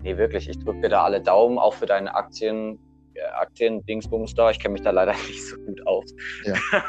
[0.03, 0.49] Nee, wirklich.
[0.49, 2.79] Ich drücke dir da alle Daumen, auch für deine Aktien,
[3.15, 4.51] äh, Aktien-Dingsbums da.
[4.51, 6.15] Ich kenne mich da leider nicht so gut aus.
[6.45, 6.55] Ja.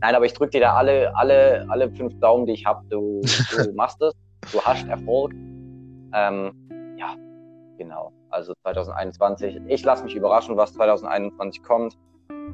[0.00, 2.84] Nein, aber ich drücke dir da alle, alle, alle fünf Daumen, die ich habe.
[2.88, 3.20] Du,
[3.56, 4.14] du machst es,
[4.52, 5.32] du hast Erfolg.
[6.12, 6.52] Ähm,
[6.98, 7.14] ja,
[7.78, 8.12] genau.
[8.30, 9.60] Also 2021.
[9.68, 11.96] Ich lasse mich überraschen, was 2021 kommt.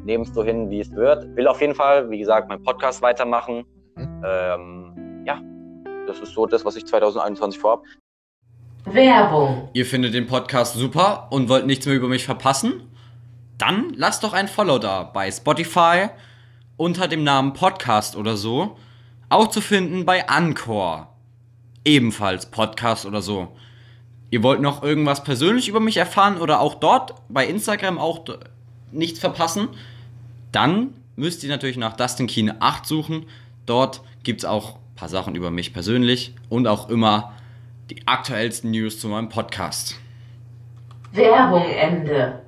[0.06, 1.34] Es so hin, wie es wird.
[1.36, 3.64] Will auf jeden Fall, wie gesagt, meinen Podcast weitermachen.
[3.96, 4.22] Mhm.
[4.24, 5.40] Ähm, ja,
[6.06, 7.82] das ist so das, was ich 2021 vorhabe.
[8.86, 9.68] Werbung.
[9.72, 12.74] Ihr findet den Podcast super und wollt nichts mehr über mich verpassen?
[13.58, 16.08] Dann lasst doch ein Follow da bei Spotify
[16.76, 18.76] unter dem Namen Podcast oder so.
[19.28, 21.12] Auch zu finden bei Anchor.
[21.84, 23.56] Ebenfalls Podcast oder so.
[24.30, 28.24] Ihr wollt noch irgendwas persönlich über mich erfahren oder auch dort bei Instagram auch
[28.92, 29.68] nichts verpassen?
[30.52, 33.26] Dann müsst ihr natürlich nach Dustin Kine 8 suchen.
[33.66, 37.32] Dort gibt es auch ein paar Sachen über mich persönlich und auch immer
[37.90, 39.96] die aktuellsten News zu meinem Podcast.
[41.12, 42.44] Werbung Ende.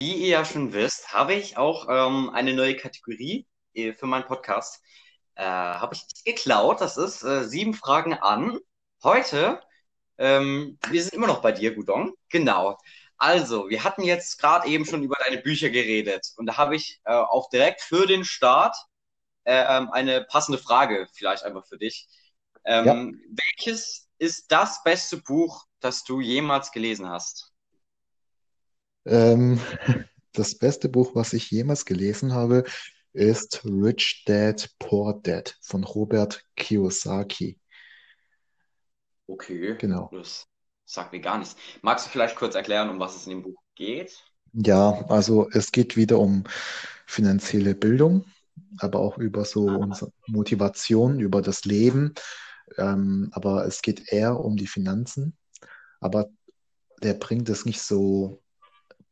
[0.00, 4.26] Wie ihr ja schon wisst, habe ich auch ähm, eine neue Kategorie äh, für meinen
[4.26, 4.80] Podcast.
[5.34, 6.80] Äh, habe ich nicht geklaut.
[6.80, 8.58] Das ist äh, sieben Fragen an.
[9.02, 9.60] Heute,
[10.18, 12.14] ähm, wir sind immer noch bei dir, Gudong.
[12.28, 12.78] Genau.
[13.18, 17.00] Also, wir hatten jetzt gerade eben schon über deine Bücher geredet und da habe ich
[17.04, 18.76] äh, auch direkt für den Start
[19.44, 22.06] äh, ähm, eine passende Frage, vielleicht einfach für dich.
[22.64, 22.94] Ähm, ja.
[23.56, 27.52] Welches ist das beste Buch, das du jemals gelesen hast?
[29.04, 29.60] Ähm,
[30.32, 32.64] das beste Buch, was ich jemals gelesen habe,
[33.12, 37.58] ist Rich Dad, Poor Dad von Robert Kiyosaki.
[39.26, 40.10] Okay, genau.
[40.12, 40.46] Das
[40.84, 41.56] sagt mir gar nichts.
[41.82, 44.22] Magst du vielleicht kurz erklären, um was es in dem Buch geht?
[44.52, 46.44] Ja, also es geht wieder um
[47.06, 48.24] finanzielle Bildung,
[48.78, 49.76] aber auch über so ah.
[49.76, 52.14] unsere Motivation, über das Leben.
[52.76, 55.36] Ähm, aber es geht eher um die Finanzen.
[56.00, 56.28] Aber
[57.02, 58.42] der bringt es nicht so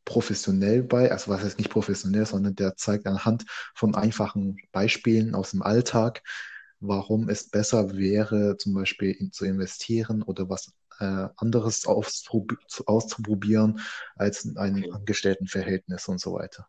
[0.05, 5.53] professionell bei, also was heißt nicht professionell, sondern der zeigt anhand von einfachen Beispielen aus
[5.53, 6.23] dem Alltag,
[6.81, 13.81] warum es besser wäre, zum Beispiel in, zu investieren oder was äh, anderes auszuprobieren
[14.17, 14.91] als ein okay.
[14.93, 16.69] Angestelltenverhältnis und so weiter.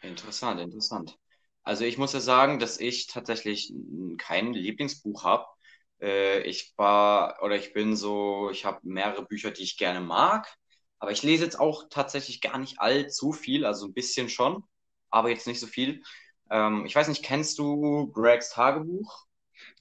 [0.00, 1.18] Interessant, interessant.
[1.64, 3.72] Also ich muss ja sagen, dass ich tatsächlich
[4.18, 5.46] kein Lieblingsbuch habe.
[6.02, 10.52] Äh, ich war oder ich bin so, ich habe mehrere Bücher, die ich gerne mag,
[10.98, 14.64] aber ich lese jetzt auch tatsächlich gar nicht allzu viel, also ein bisschen schon,
[15.10, 16.02] aber jetzt nicht so viel.
[16.50, 19.24] Ähm, ich weiß nicht, kennst du Gregs Tagebuch?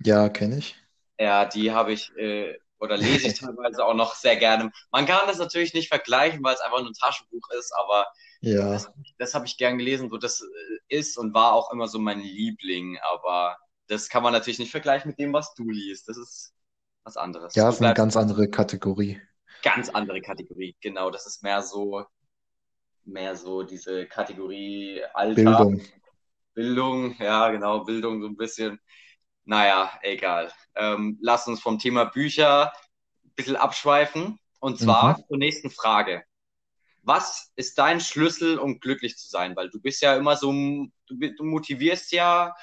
[0.04, 0.76] Ja, kenne ich.
[1.20, 4.72] Ja, die habe ich äh, oder lese ich teilweise auch noch sehr gerne.
[4.92, 8.08] Man kann das natürlich nicht vergleichen, weil es einfach nur ein Taschenbuch ist, aber
[8.42, 8.72] ja.
[8.72, 10.10] das, das habe ich gern gelesen.
[10.10, 13.58] So, das äh, ist und war auch immer so mein Liebling, aber
[13.92, 16.08] das kann man natürlich nicht vergleichen mit dem, was du liest.
[16.08, 16.54] Das ist
[17.04, 17.56] was anderes.
[17.56, 19.20] Ja, es ist eine ganz andere Kategorie.
[19.64, 21.12] Ganz andere Kategorie, genau.
[21.12, 22.06] Das ist mehr so,
[23.04, 25.36] mehr so diese Kategorie Alter.
[25.36, 25.82] Bildung.
[26.54, 28.80] Bildung, ja, genau, Bildung so ein bisschen.
[29.44, 30.54] Naja, egal.
[30.76, 32.72] Ähm, lass uns vom Thema Bücher
[33.26, 34.40] ein bisschen abschweifen.
[34.60, 35.24] Und zwar mhm.
[35.28, 36.24] zur nächsten Frage.
[37.04, 39.56] Was ist dein Schlüssel, um glücklich zu sein?
[39.56, 42.56] Weil du bist ja immer so, du, du motivierst ja.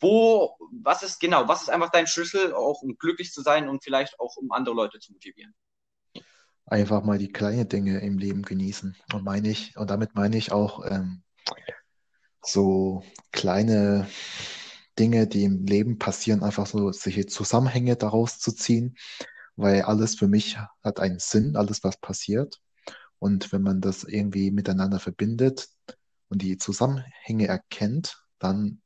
[0.00, 3.82] Wo, was ist genau, was ist einfach dein Schlüssel, auch um glücklich zu sein und
[3.82, 5.54] vielleicht auch um andere Leute zu motivieren?
[6.66, 8.96] Einfach mal die kleinen Dinge im Leben genießen.
[9.12, 11.22] Und meine ich, und damit meine ich auch ähm,
[12.42, 13.02] so
[13.32, 14.08] kleine
[14.98, 18.96] Dinge, die im Leben passieren, einfach so solche Zusammenhänge daraus zu ziehen,
[19.56, 22.60] weil alles für mich hat einen Sinn, alles was passiert.
[23.18, 25.68] Und wenn man das irgendwie miteinander verbindet
[26.28, 28.82] und die Zusammenhänge erkennt, dann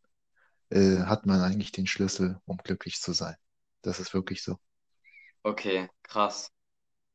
[0.71, 3.37] äh, hat man eigentlich den Schlüssel, um glücklich zu sein.
[3.83, 4.59] Das ist wirklich so.
[5.43, 6.51] Okay, krass.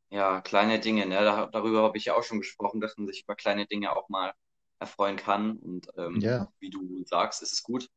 [0.09, 1.15] Ja, kleine Dinge, ne?
[1.23, 4.09] Da, darüber habe ich ja auch schon gesprochen, dass man sich über kleine Dinge auch
[4.09, 4.33] mal
[4.79, 5.57] erfreuen kann.
[5.57, 6.47] Und ähm, ja.
[6.59, 7.89] wie du sagst, ist es gut,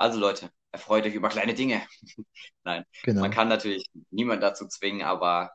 [0.00, 1.86] also Leute, erfreut euch über kleine Dinge.
[2.64, 3.20] Nein, genau.
[3.20, 5.50] man kann natürlich niemand dazu zwingen, aber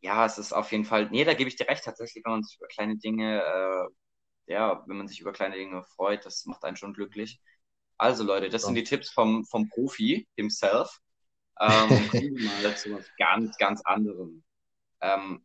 [0.00, 2.42] ja, es ist auf jeden Fall, nee, da gebe ich dir recht, tatsächlich, wenn man
[2.42, 6.64] sich über kleine Dinge, äh, ja, wenn man sich über kleine Dinge freut, das macht
[6.64, 7.42] einen schon glücklich.
[7.98, 8.66] Also Leute, das ja.
[8.66, 11.00] sind die Tipps vom, vom Profi himself.
[11.60, 14.42] Ähm, kommen wir mal zu was ganz, ganz anderem.
[15.00, 15.44] Ähm,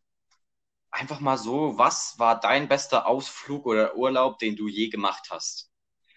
[0.92, 5.72] einfach mal so, was war dein bester Ausflug oder Urlaub, den du je gemacht hast?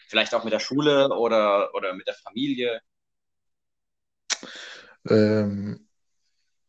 [0.08, 2.80] Vielleicht auch mit der Schule oder, oder mit der Familie?
[5.08, 5.86] Ähm,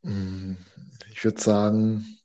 [0.03, 0.57] hm,
[1.11, 2.19] ich würde sagen,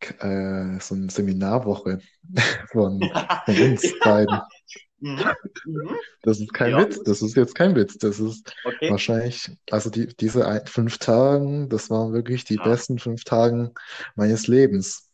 [0.00, 2.00] äh, so eine Seminarwoche
[2.72, 3.00] von,
[3.44, 4.40] von uns beiden.
[5.00, 5.24] Mhm.
[5.64, 5.96] Mhm.
[6.22, 6.78] Das ist kein ja.
[6.80, 7.98] Witz, das ist jetzt kein Witz.
[7.98, 8.90] Das ist okay.
[8.90, 12.64] wahrscheinlich, also die, diese ein, fünf Tage, das waren wirklich die ja.
[12.64, 13.72] besten fünf Tage
[14.14, 15.08] meines Lebens.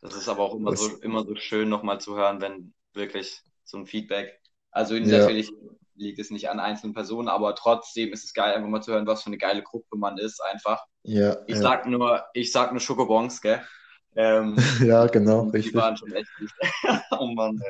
[0.00, 3.40] Das ist aber auch immer das, so immer so schön nochmal zu hören, wenn wirklich
[3.64, 4.38] so ein Feedback.
[4.70, 5.18] Also ja.
[5.18, 5.50] natürlich
[5.94, 9.06] liegt es nicht an einzelnen Personen, aber trotzdem ist es geil, einfach mal zu hören,
[9.06, 10.84] was für eine geile Gruppe man ist, einfach.
[11.02, 11.62] Ja, ich ja.
[11.62, 13.62] sag nur, ich sag nur Schokobons, gell?
[14.14, 15.72] Ähm, ja, genau, die richtig.
[15.72, 16.50] Die waren schon echt gut.
[17.18, 17.60] oh Mann.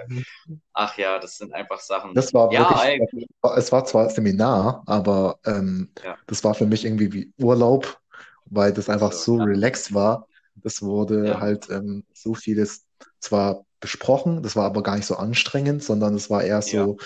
[0.73, 2.15] Ach ja, das sind einfach Sachen.
[2.15, 6.17] Das war wirklich, ja, es war zwar Seminar, aber ähm, ja.
[6.27, 8.01] das war für mich irgendwie wie Urlaub,
[8.47, 9.45] weil das einfach also, so ja.
[9.45, 10.27] relaxed war.
[10.57, 12.87] Das wurde halt ähm, so vieles
[13.21, 16.99] zwar besprochen, das war aber gar nicht so anstrengend, sondern es war eher so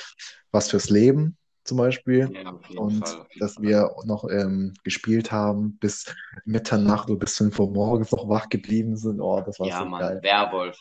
[0.50, 2.30] was fürs Leben zum Beispiel.
[2.32, 2.50] Ja,
[2.80, 3.64] und Fall, dass Fall.
[3.64, 8.96] wir noch ähm, gespielt haben bis Mitternacht oder bis 5 Uhr morgens noch wach geblieben
[8.96, 9.20] sind.
[9.20, 10.20] Oh, das war ja, so Mann, geil.
[10.22, 10.78] Werwolf.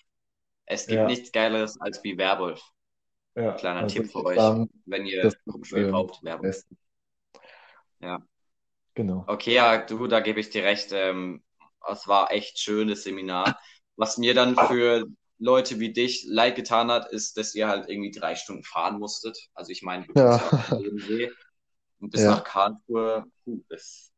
[0.66, 1.08] Es gibt ja.
[1.08, 2.62] nichts Geileres als wie Werwolf.
[3.36, 6.64] Ja, Kleiner also Tipp für euch, sagen, wenn ihr ein Spiel ähm, braucht, Werwolf.
[8.00, 8.20] Ja.
[8.94, 9.26] Genau.
[9.28, 10.92] Okay, ja, du, da gebe ich dir recht.
[10.94, 11.44] Ähm,
[11.92, 13.60] es war echt schönes Seminar.
[13.98, 15.06] Was mir dann für
[15.38, 19.38] Leute wie dich leid getan hat, ist, dass ihr halt irgendwie drei Stunden fahren musstet.
[19.54, 20.38] Also ich meine, ja.
[22.00, 22.32] und bis ja.
[22.32, 24.12] nach Karlsruhe, puh, ist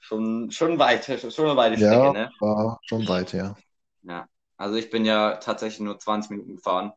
[0.00, 2.30] schon, schon weit, schon eine weite Strecke, ja, ne?
[2.40, 3.56] war schon weit, ja.
[4.02, 6.92] Ja, also ich bin ja tatsächlich nur 20 Minuten gefahren.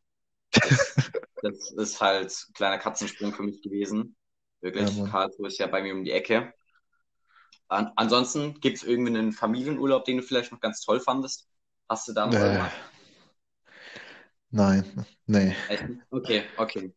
[0.51, 0.95] Das,
[1.41, 4.15] das ist halt ein kleiner Katzensprung für mich gewesen.
[4.61, 6.53] Wirklich, ja, Karlsruhe ist ja bei mir um die Ecke.
[7.67, 11.48] An ansonsten gibt es irgendwie einen Familienurlaub, den du vielleicht noch ganz toll fandest?
[11.89, 12.69] Hast du da noch äh,
[14.51, 15.55] Nein, nee.
[16.11, 16.93] Okay, okay.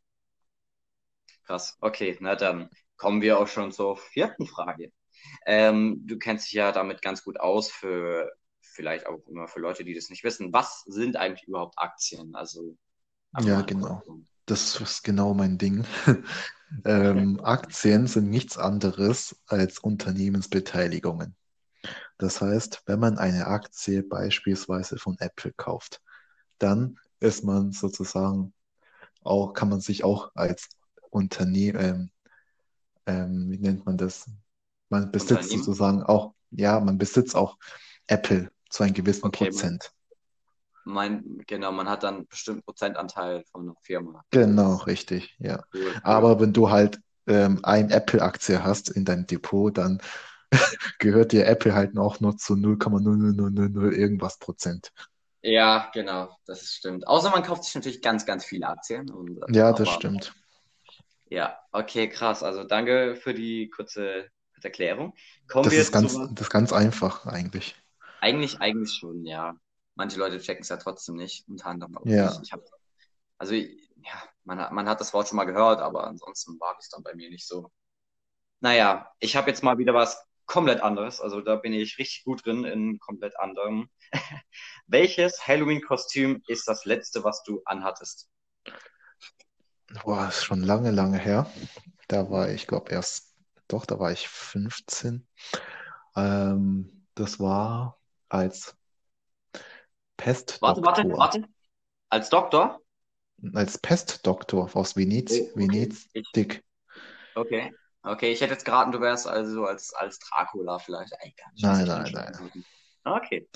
[1.45, 1.77] Krass.
[1.81, 4.93] Okay, na dann kommen wir auch schon zur vierten Frage.
[5.47, 9.85] Ähm, du kennst dich ja damit ganz gut aus, für vielleicht auch immer für Leute,
[9.85, 10.53] die das nicht wissen.
[10.53, 12.35] Was sind eigentlich überhaupt Aktien?
[12.35, 12.77] Also
[13.41, 14.03] ja, genau.
[14.47, 15.85] Das ist genau mein Ding.
[16.85, 21.35] ähm, Aktien sind nichts anderes als Unternehmensbeteiligungen.
[22.19, 26.01] Das heißt, wenn man eine Aktie beispielsweise von Apple kauft,
[26.59, 28.53] dann ist man sozusagen
[29.23, 30.69] auch, kann man sich auch als
[31.11, 32.11] Unternehmen, ähm,
[33.07, 34.29] ähm, wie nennt man das?
[34.89, 37.57] Man besitzt sozusagen auch, ja, man besitzt auch
[38.07, 39.93] Apple zu einem gewissen okay, Prozent.
[40.85, 44.25] Mein, genau, man hat dann einen bestimmten Prozentanteil von einer Firma.
[44.31, 45.63] Genau, richtig, ja.
[45.73, 46.01] Cool, cool.
[46.03, 50.01] Aber wenn du halt ähm, ein Apple-Aktie hast in deinem Depot, dann
[50.99, 54.93] gehört dir Apple halt auch nur zu 0,0000 irgendwas Prozent.
[55.43, 57.07] Ja, genau, das stimmt.
[57.07, 59.11] Außer man kauft sich natürlich ganz, ganz viele Aktien.
[59.11, 60.35] Und, ja, das stimmt.
[61.29, 62.43] Ja, okay, krass.
[62.43, 64.29] Also danke für die kurze,
[64.65, 65.15] Erklärung.
[65.49, 66.27] Kommen das, ist ganz, zu...
[66.29, 67.75] das ist ganz einfach eigentlich.
[68.21, 69.57] Eigentlich, eigentlich schon, ja.
[69.95, 72.39] Manche Leute checken es ja trotzdem nicht, unter anderem auch ja.
[72.43, 72.61] Ich hab,
[73.39, 76.89] also, ja, man hat, man hat das Wort schon mal gehört, aber ansonsten war es
[76.89, 77.71] dann bei mir nicht so.
[78.61, 81.21] Naja, ich habe jetzt mal wieder was komplett anderes.
[81.21, 83.89] Also da bin ich richtig gut drin in komplett anderem.
[84.87, 88.29] Welches Halloween-Kostüm ist das letzte, was du anhattest?
[90.05, 91.51] Boah, ist schon lange, lange her.
[92.09, 93.35] Da war ich, glaube erst,
[93.69, 95.27] doch, da war ich 15.
[96.17, 98.77] Ähm, das war als
[100.17, 100.83] Pestdoktor.
[100.83, 101.49] Warte, warte, warte.
[102.09, 102.81] Als Doktor?
[103.55, 105.53] Als Pestdoktor aus Venez, oh, okay.
[105.55, 106.65] Venedig.
[107.35, 107.73] Okay.
[108.05, 111.13] Okay, ich hätte jetzt geraten, du wärst also als, als Dracula vielleicht.
[111.61, 112.65] Nein, nein, nein.
[113.05, 113.49] Okay.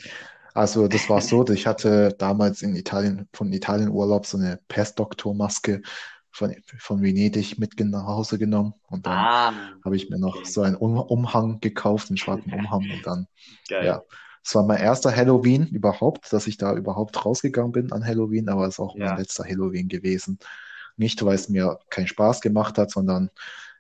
[0.54, 5.82] Also das war so, ich hatte damals in Italien, von Italien Urlaub so eine Pestdoktormaske
[6.30, 9.52] von, von Venedig mit nach Hause genommen und dann ah,
[9.84, 10.44] habe ich mir noch okay.
[10.44, 13.26] so einen um Umhang gekauft, einen schwarzen Umhang und dann,
[13.68, 13.84] Geil.
[13.84, 14.02] ja.
[14.44, 18.66] Es war mein erster Halloween überhaupt, dass ich da überhaupt rausgegangen bin an Halloween, aber
[18.66, 19.06] es ist auch ja.
[19.06, 20.38] mein letzter Halloween gewesen.
[20.96, 23.30] Nicht, weil es mir keinen Spaß gemacht hat, sondern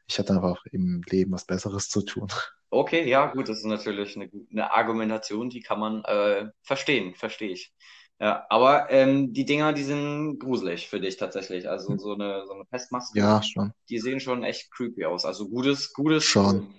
[0.08, 2.28] ich hatte einfach im Leben was Besseres zu tun.
[2.70, 7.50] Okay, ja, gut, das ist natürlich eine, eine Argumentation, die kann man äh, verstehen, verstehe
[7.50, 7.72] ich.
[8.18, 11.68] Ja, aber ähm, die Dinger, die sind gruselig für dich tatsächlich.
[11.68, 13.72] Also so eine, so eine Pestmaske, ja, schon.
[13.90, 15.24] die sehen schon echt creepy aus.
[15.24, 16.74] Also gutes, gutes, schon.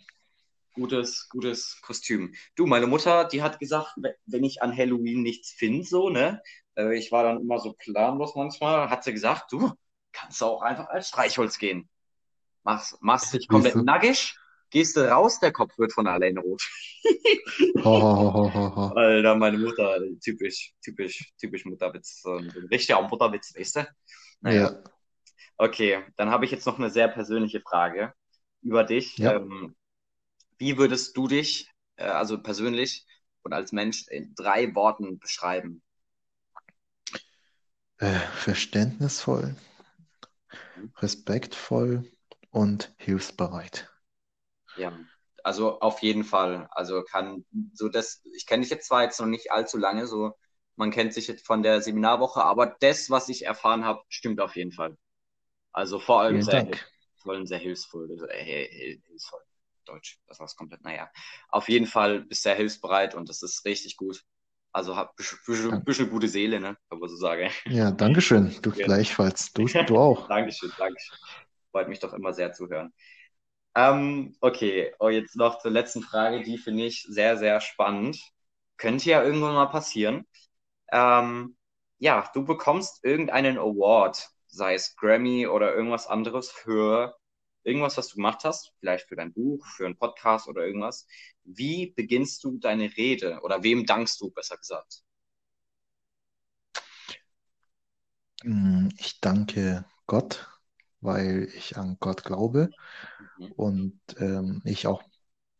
[0.74, 2.34] gutes, gutes Kostüm.
[2.56, 6.42] Du, meine Mutter, die hat gesagt, wenn ich an Halloween nichts finde, so, ne?
[6.76, 9.72] Äh, ich war dann immer so planlos manchmal, hat sie gesagt, du
[10.12, 11.88] kannst auch einfach als Streichholz gehen
[12.68, 13.86] machst, machst dich komplett Wieso?
[13.86, 14.36] nackig,
[14.70, 16.62] gehst du raus, der Kopf wird von alleine rot.
[18.96, 22.24] Alter, meine Mutter, typisch, typisch, typisch Mutterwitz.
[22.26, 23.88] Ein richtiger Mutterwitz, weißt du?
[24.42, 24.72] Naja.
[24.72, 24.84] Ja.
[25.58, 28.14] Okay, dann habe ich jetzt noch eine sehr persönliche Frage
[28.62, 29.18] über dich.
[29.18, 29.38] Ja.
[29.38, 29.76] Ähm,
[30.58, 33.06] wie würdest du dich, äh, also persönlich
[33.44, 35.82] und als Mensch, in drei Worten beschreiben?
[38.00, 39.56] Äh, verständnisvoll,
[40.76, 40.92] mhm.
[40.98, 42.04] respektvoll
[42.52, 43.90] und hilfsbereit.
[44.76, 44.98] Ja,
[45.44, 46.68] also auf jeden Fall.
[46.72, 50.34] Also kann so das, ich kenne dich jetzt zwar jetzt noch nicht allzu lange, so
[50.76, 54.56] man kennt sich jetzt von der Seminarwoche, aber das, was ich erfahren habe, stimmt auf
[54.56, 54.96] jeden Fall.
[55.74, 59.42] Also vor allem sehr hilfsvoll, sehr hilfsvoll, äh, hilfsvoll.
[59.86, 61.10] Deutsch, das war komplett, naja.
[61.50, 64.24] Auf jeden Fall bist du sehr hilfsbereit und das ist richtig gut.
[64.74, 66.78] Also hab ein bisschen gute Seele, ne?
[66.90, 67.50] Man so sagen.
[67.66, 68.54] Ja, Dankeschön.
[68.62, 68.86] Du ja.
[68.86, 69.54] gleichfalls.
[69.54, 70.28] Du, du auch.
[70.28, 71.18] Dankeschön, Dankeschön.
[71.78, 72.92] Freut mich doch immer sehr zu hören.
[73.76, 78.20] Ähm, okay, oh, jetzt noch zur letzten Frage, die finde ich sehr, sehr spannend.
[78.78, 80.26] Könnte ja irgendwann mal passieren.
[80.92, 81.56] Ähm,
[82.00, 87.16] ja, du bekommst irgendeinen Award, sei es Grammy oder irgendwas anderes für
[87.64, 91.06] irgendwas, was du gemacht hast, vielleicht für dein Buch, für einen Podcast oder irgendwas.
[91.44, 95.04] Wie beginnst du deine Rede oder wem dankst du, besser gesagt?
[98.42, 100.48] Hm, ich danke Gott,
[101.02, 102.70] weil ich an Gott glaube
[103.38, 103.52] mhm.
[103.54, 105.04] und ähm, ich auch,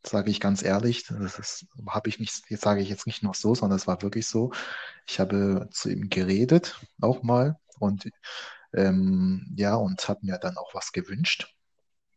[0.04, 3.56] sage ich ganz ehrlich, das habe ich nicht, jetzt sage ich jetzt nicht nur so,
[3.56, 4.52] sondern es war wirklich so.
[5.08, 8.10] Ich habe zu ihm geredet, auch mal und
[8.74, 11.54] ähm, ja, und habe mir dann auch was gewünscht.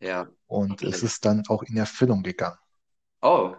[0.01, 0.29] Ja.
[0.47, 0.89] Und okay.
[0.89, 2.59] es ist dann auch in Erfüllung gegangen.
[3.23, 3.55] Oh,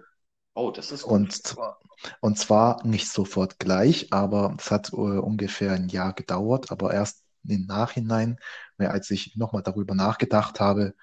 [0.53, 1.11] oh, das ist gut.
[1.11, 1.79] Und zwar,
[2.19, 7.23] und zwar nicht sofort gleich, aber es hat uh, ungefähr ein Jahr gedauert, aber erst
[7.43, 8.39] im Nachhinein,
[8.89, 10.95] als ich nochmal darüber nachgedacht habe,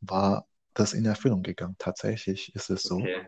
[0.00, 1.76] war das in Erfüllung gegangen.
[1.78, 2.96] Tatsächlich ist es so.
[2.96, 3.26] Okay.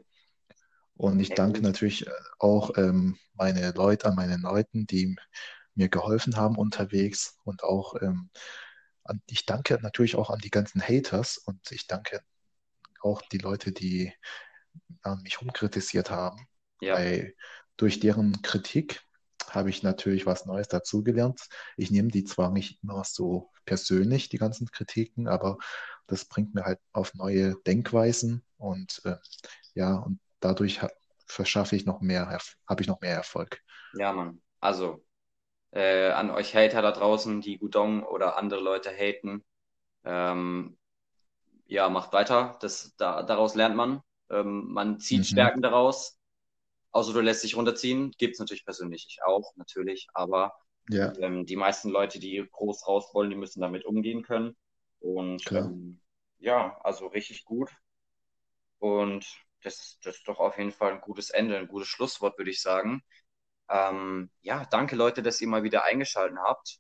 [0.95, 5.17] Und ich danke natürlich äh, auch ähm, meine Leute, an meine Leuten, die
[5.75, 8.31] mir geholfen haben unterwegs und auch ähm,
[9.27, 12.21] ich danke natürlich auch an die ganzen Haters und ich danke
[13.01, 14.13] auch die Leute, die
[15.03, 16.47] an mich rumkritisiert haben.
[16.81, 16.95] Ja.
[16.95, 17.35] Weil
[17.77, 19.03] durch deren Kritik
[19.55, 21.49] habe ich natürlich was Neues dazugelernt.
[21.77, 25.59] Ich nehme die zwar nicht immer so persönlich, die ganzen Kritiken, aber
[26.07, 29.17] das bringt mir halt auf neue Denkweisen und äh,
[29.75, 30.81] ja, und dadurch
[31.27, 33.61] verschaffe ich noch mehr, habe ich noch mehr Erfolg.
[33.95, 34.43] Ja, Mann.
[34.61, 35.05] Also
[35.73, 39.45] äh, an euch Hater da draußen, die Gudong oder andere Leute haten.
[40.05, 40.77] Ähm,
[41.67, 42.59] ja, macht weiter.
[42.61, 44.03] Das, da, daraus lernt man.
[44.29, 45.25] Ähm, man zieht mhm.
[45.25, 46.20] Stärken daraus.
[46.93, 48.13] Außer du lässt dich runterziehen.
[48.19, 50.09] Gibt es natürlich persönlich auch, natürlich.
[50.15, 50.55] Aber
[50.89, 51.13] ja.
[51.19, 54.57] ähm, die meisten Leute, die groß raus wollen, die müssen damit umgehen können.
[55.01, 56.01] Und ähm,
[56.39, 57.71] ja, also richtig gut.
[58.79, 59.27] Und
[59.63, 62.63] das, das ist doch auf jeden Fall ein gutes Ende, ein gutes Schlusswort, würde ich
[62.63, 63.03] sagen.
[63.69, 66.79] Ähm, ja, danke Leute, dass ihr mal wieder eingeschaltet habt.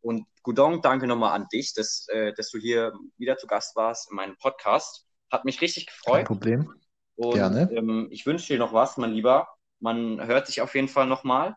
[0.00, 4.10] Und Gudong, danke nochmal an dich, dass, äh, dass du hier wieder zu Gast warst
[4.10, 5.06] in meinem Podcast.
[5.30, 6.16] Hat mich richtig gefreut.
[6.16, 6.81] Kein Problem.
[7.16, 7.70] Und, Gerne.
[7.72, 9.48] Ähm, ich wünsche dir noch was, mein Lieber.
[9.80, 11.56] Man hört sich auf jeden Fall nochmal.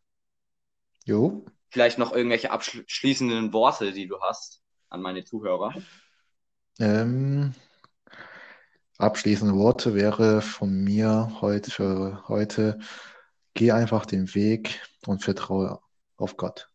[1.05, 1.45] Jo.
[1.69, 5.73] Vielleicht noch irgendwelche abschließenden Worte, die du hast an meine Zuhörer.
[6.79, 7.53] Ähm,
[8.97, 12.79] abschließende Worte wäre von mir heute für heute
[13.57, 15.79] Geh einfach den Weg und vertraue
[16.17, 16.69] auf Gott.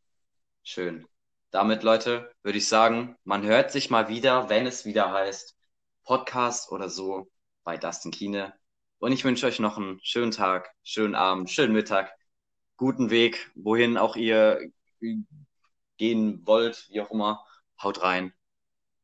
[0.63, 1.07] Schön.
[1.51, 5.59] Damit, Leute, würde ich sagen, man hört sich mal wieder, wenn es wieder heißt
[6.05, 7.31] Podcast oder so
[7.65, 8.55] bei Dustin Kine.
[9.01, 12.13] Und ich wünsche euch noch einen schönen Tag, schönen Abend, schönen Mittag,
[12.77, 14.61] guten Weg, wohin auch ihr
[15.97, 17.45] gehen wollt, wie auch immer.
[17.83, 18.35] Haut rein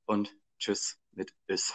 [0.05, 1.72] und tschüss mit Bis.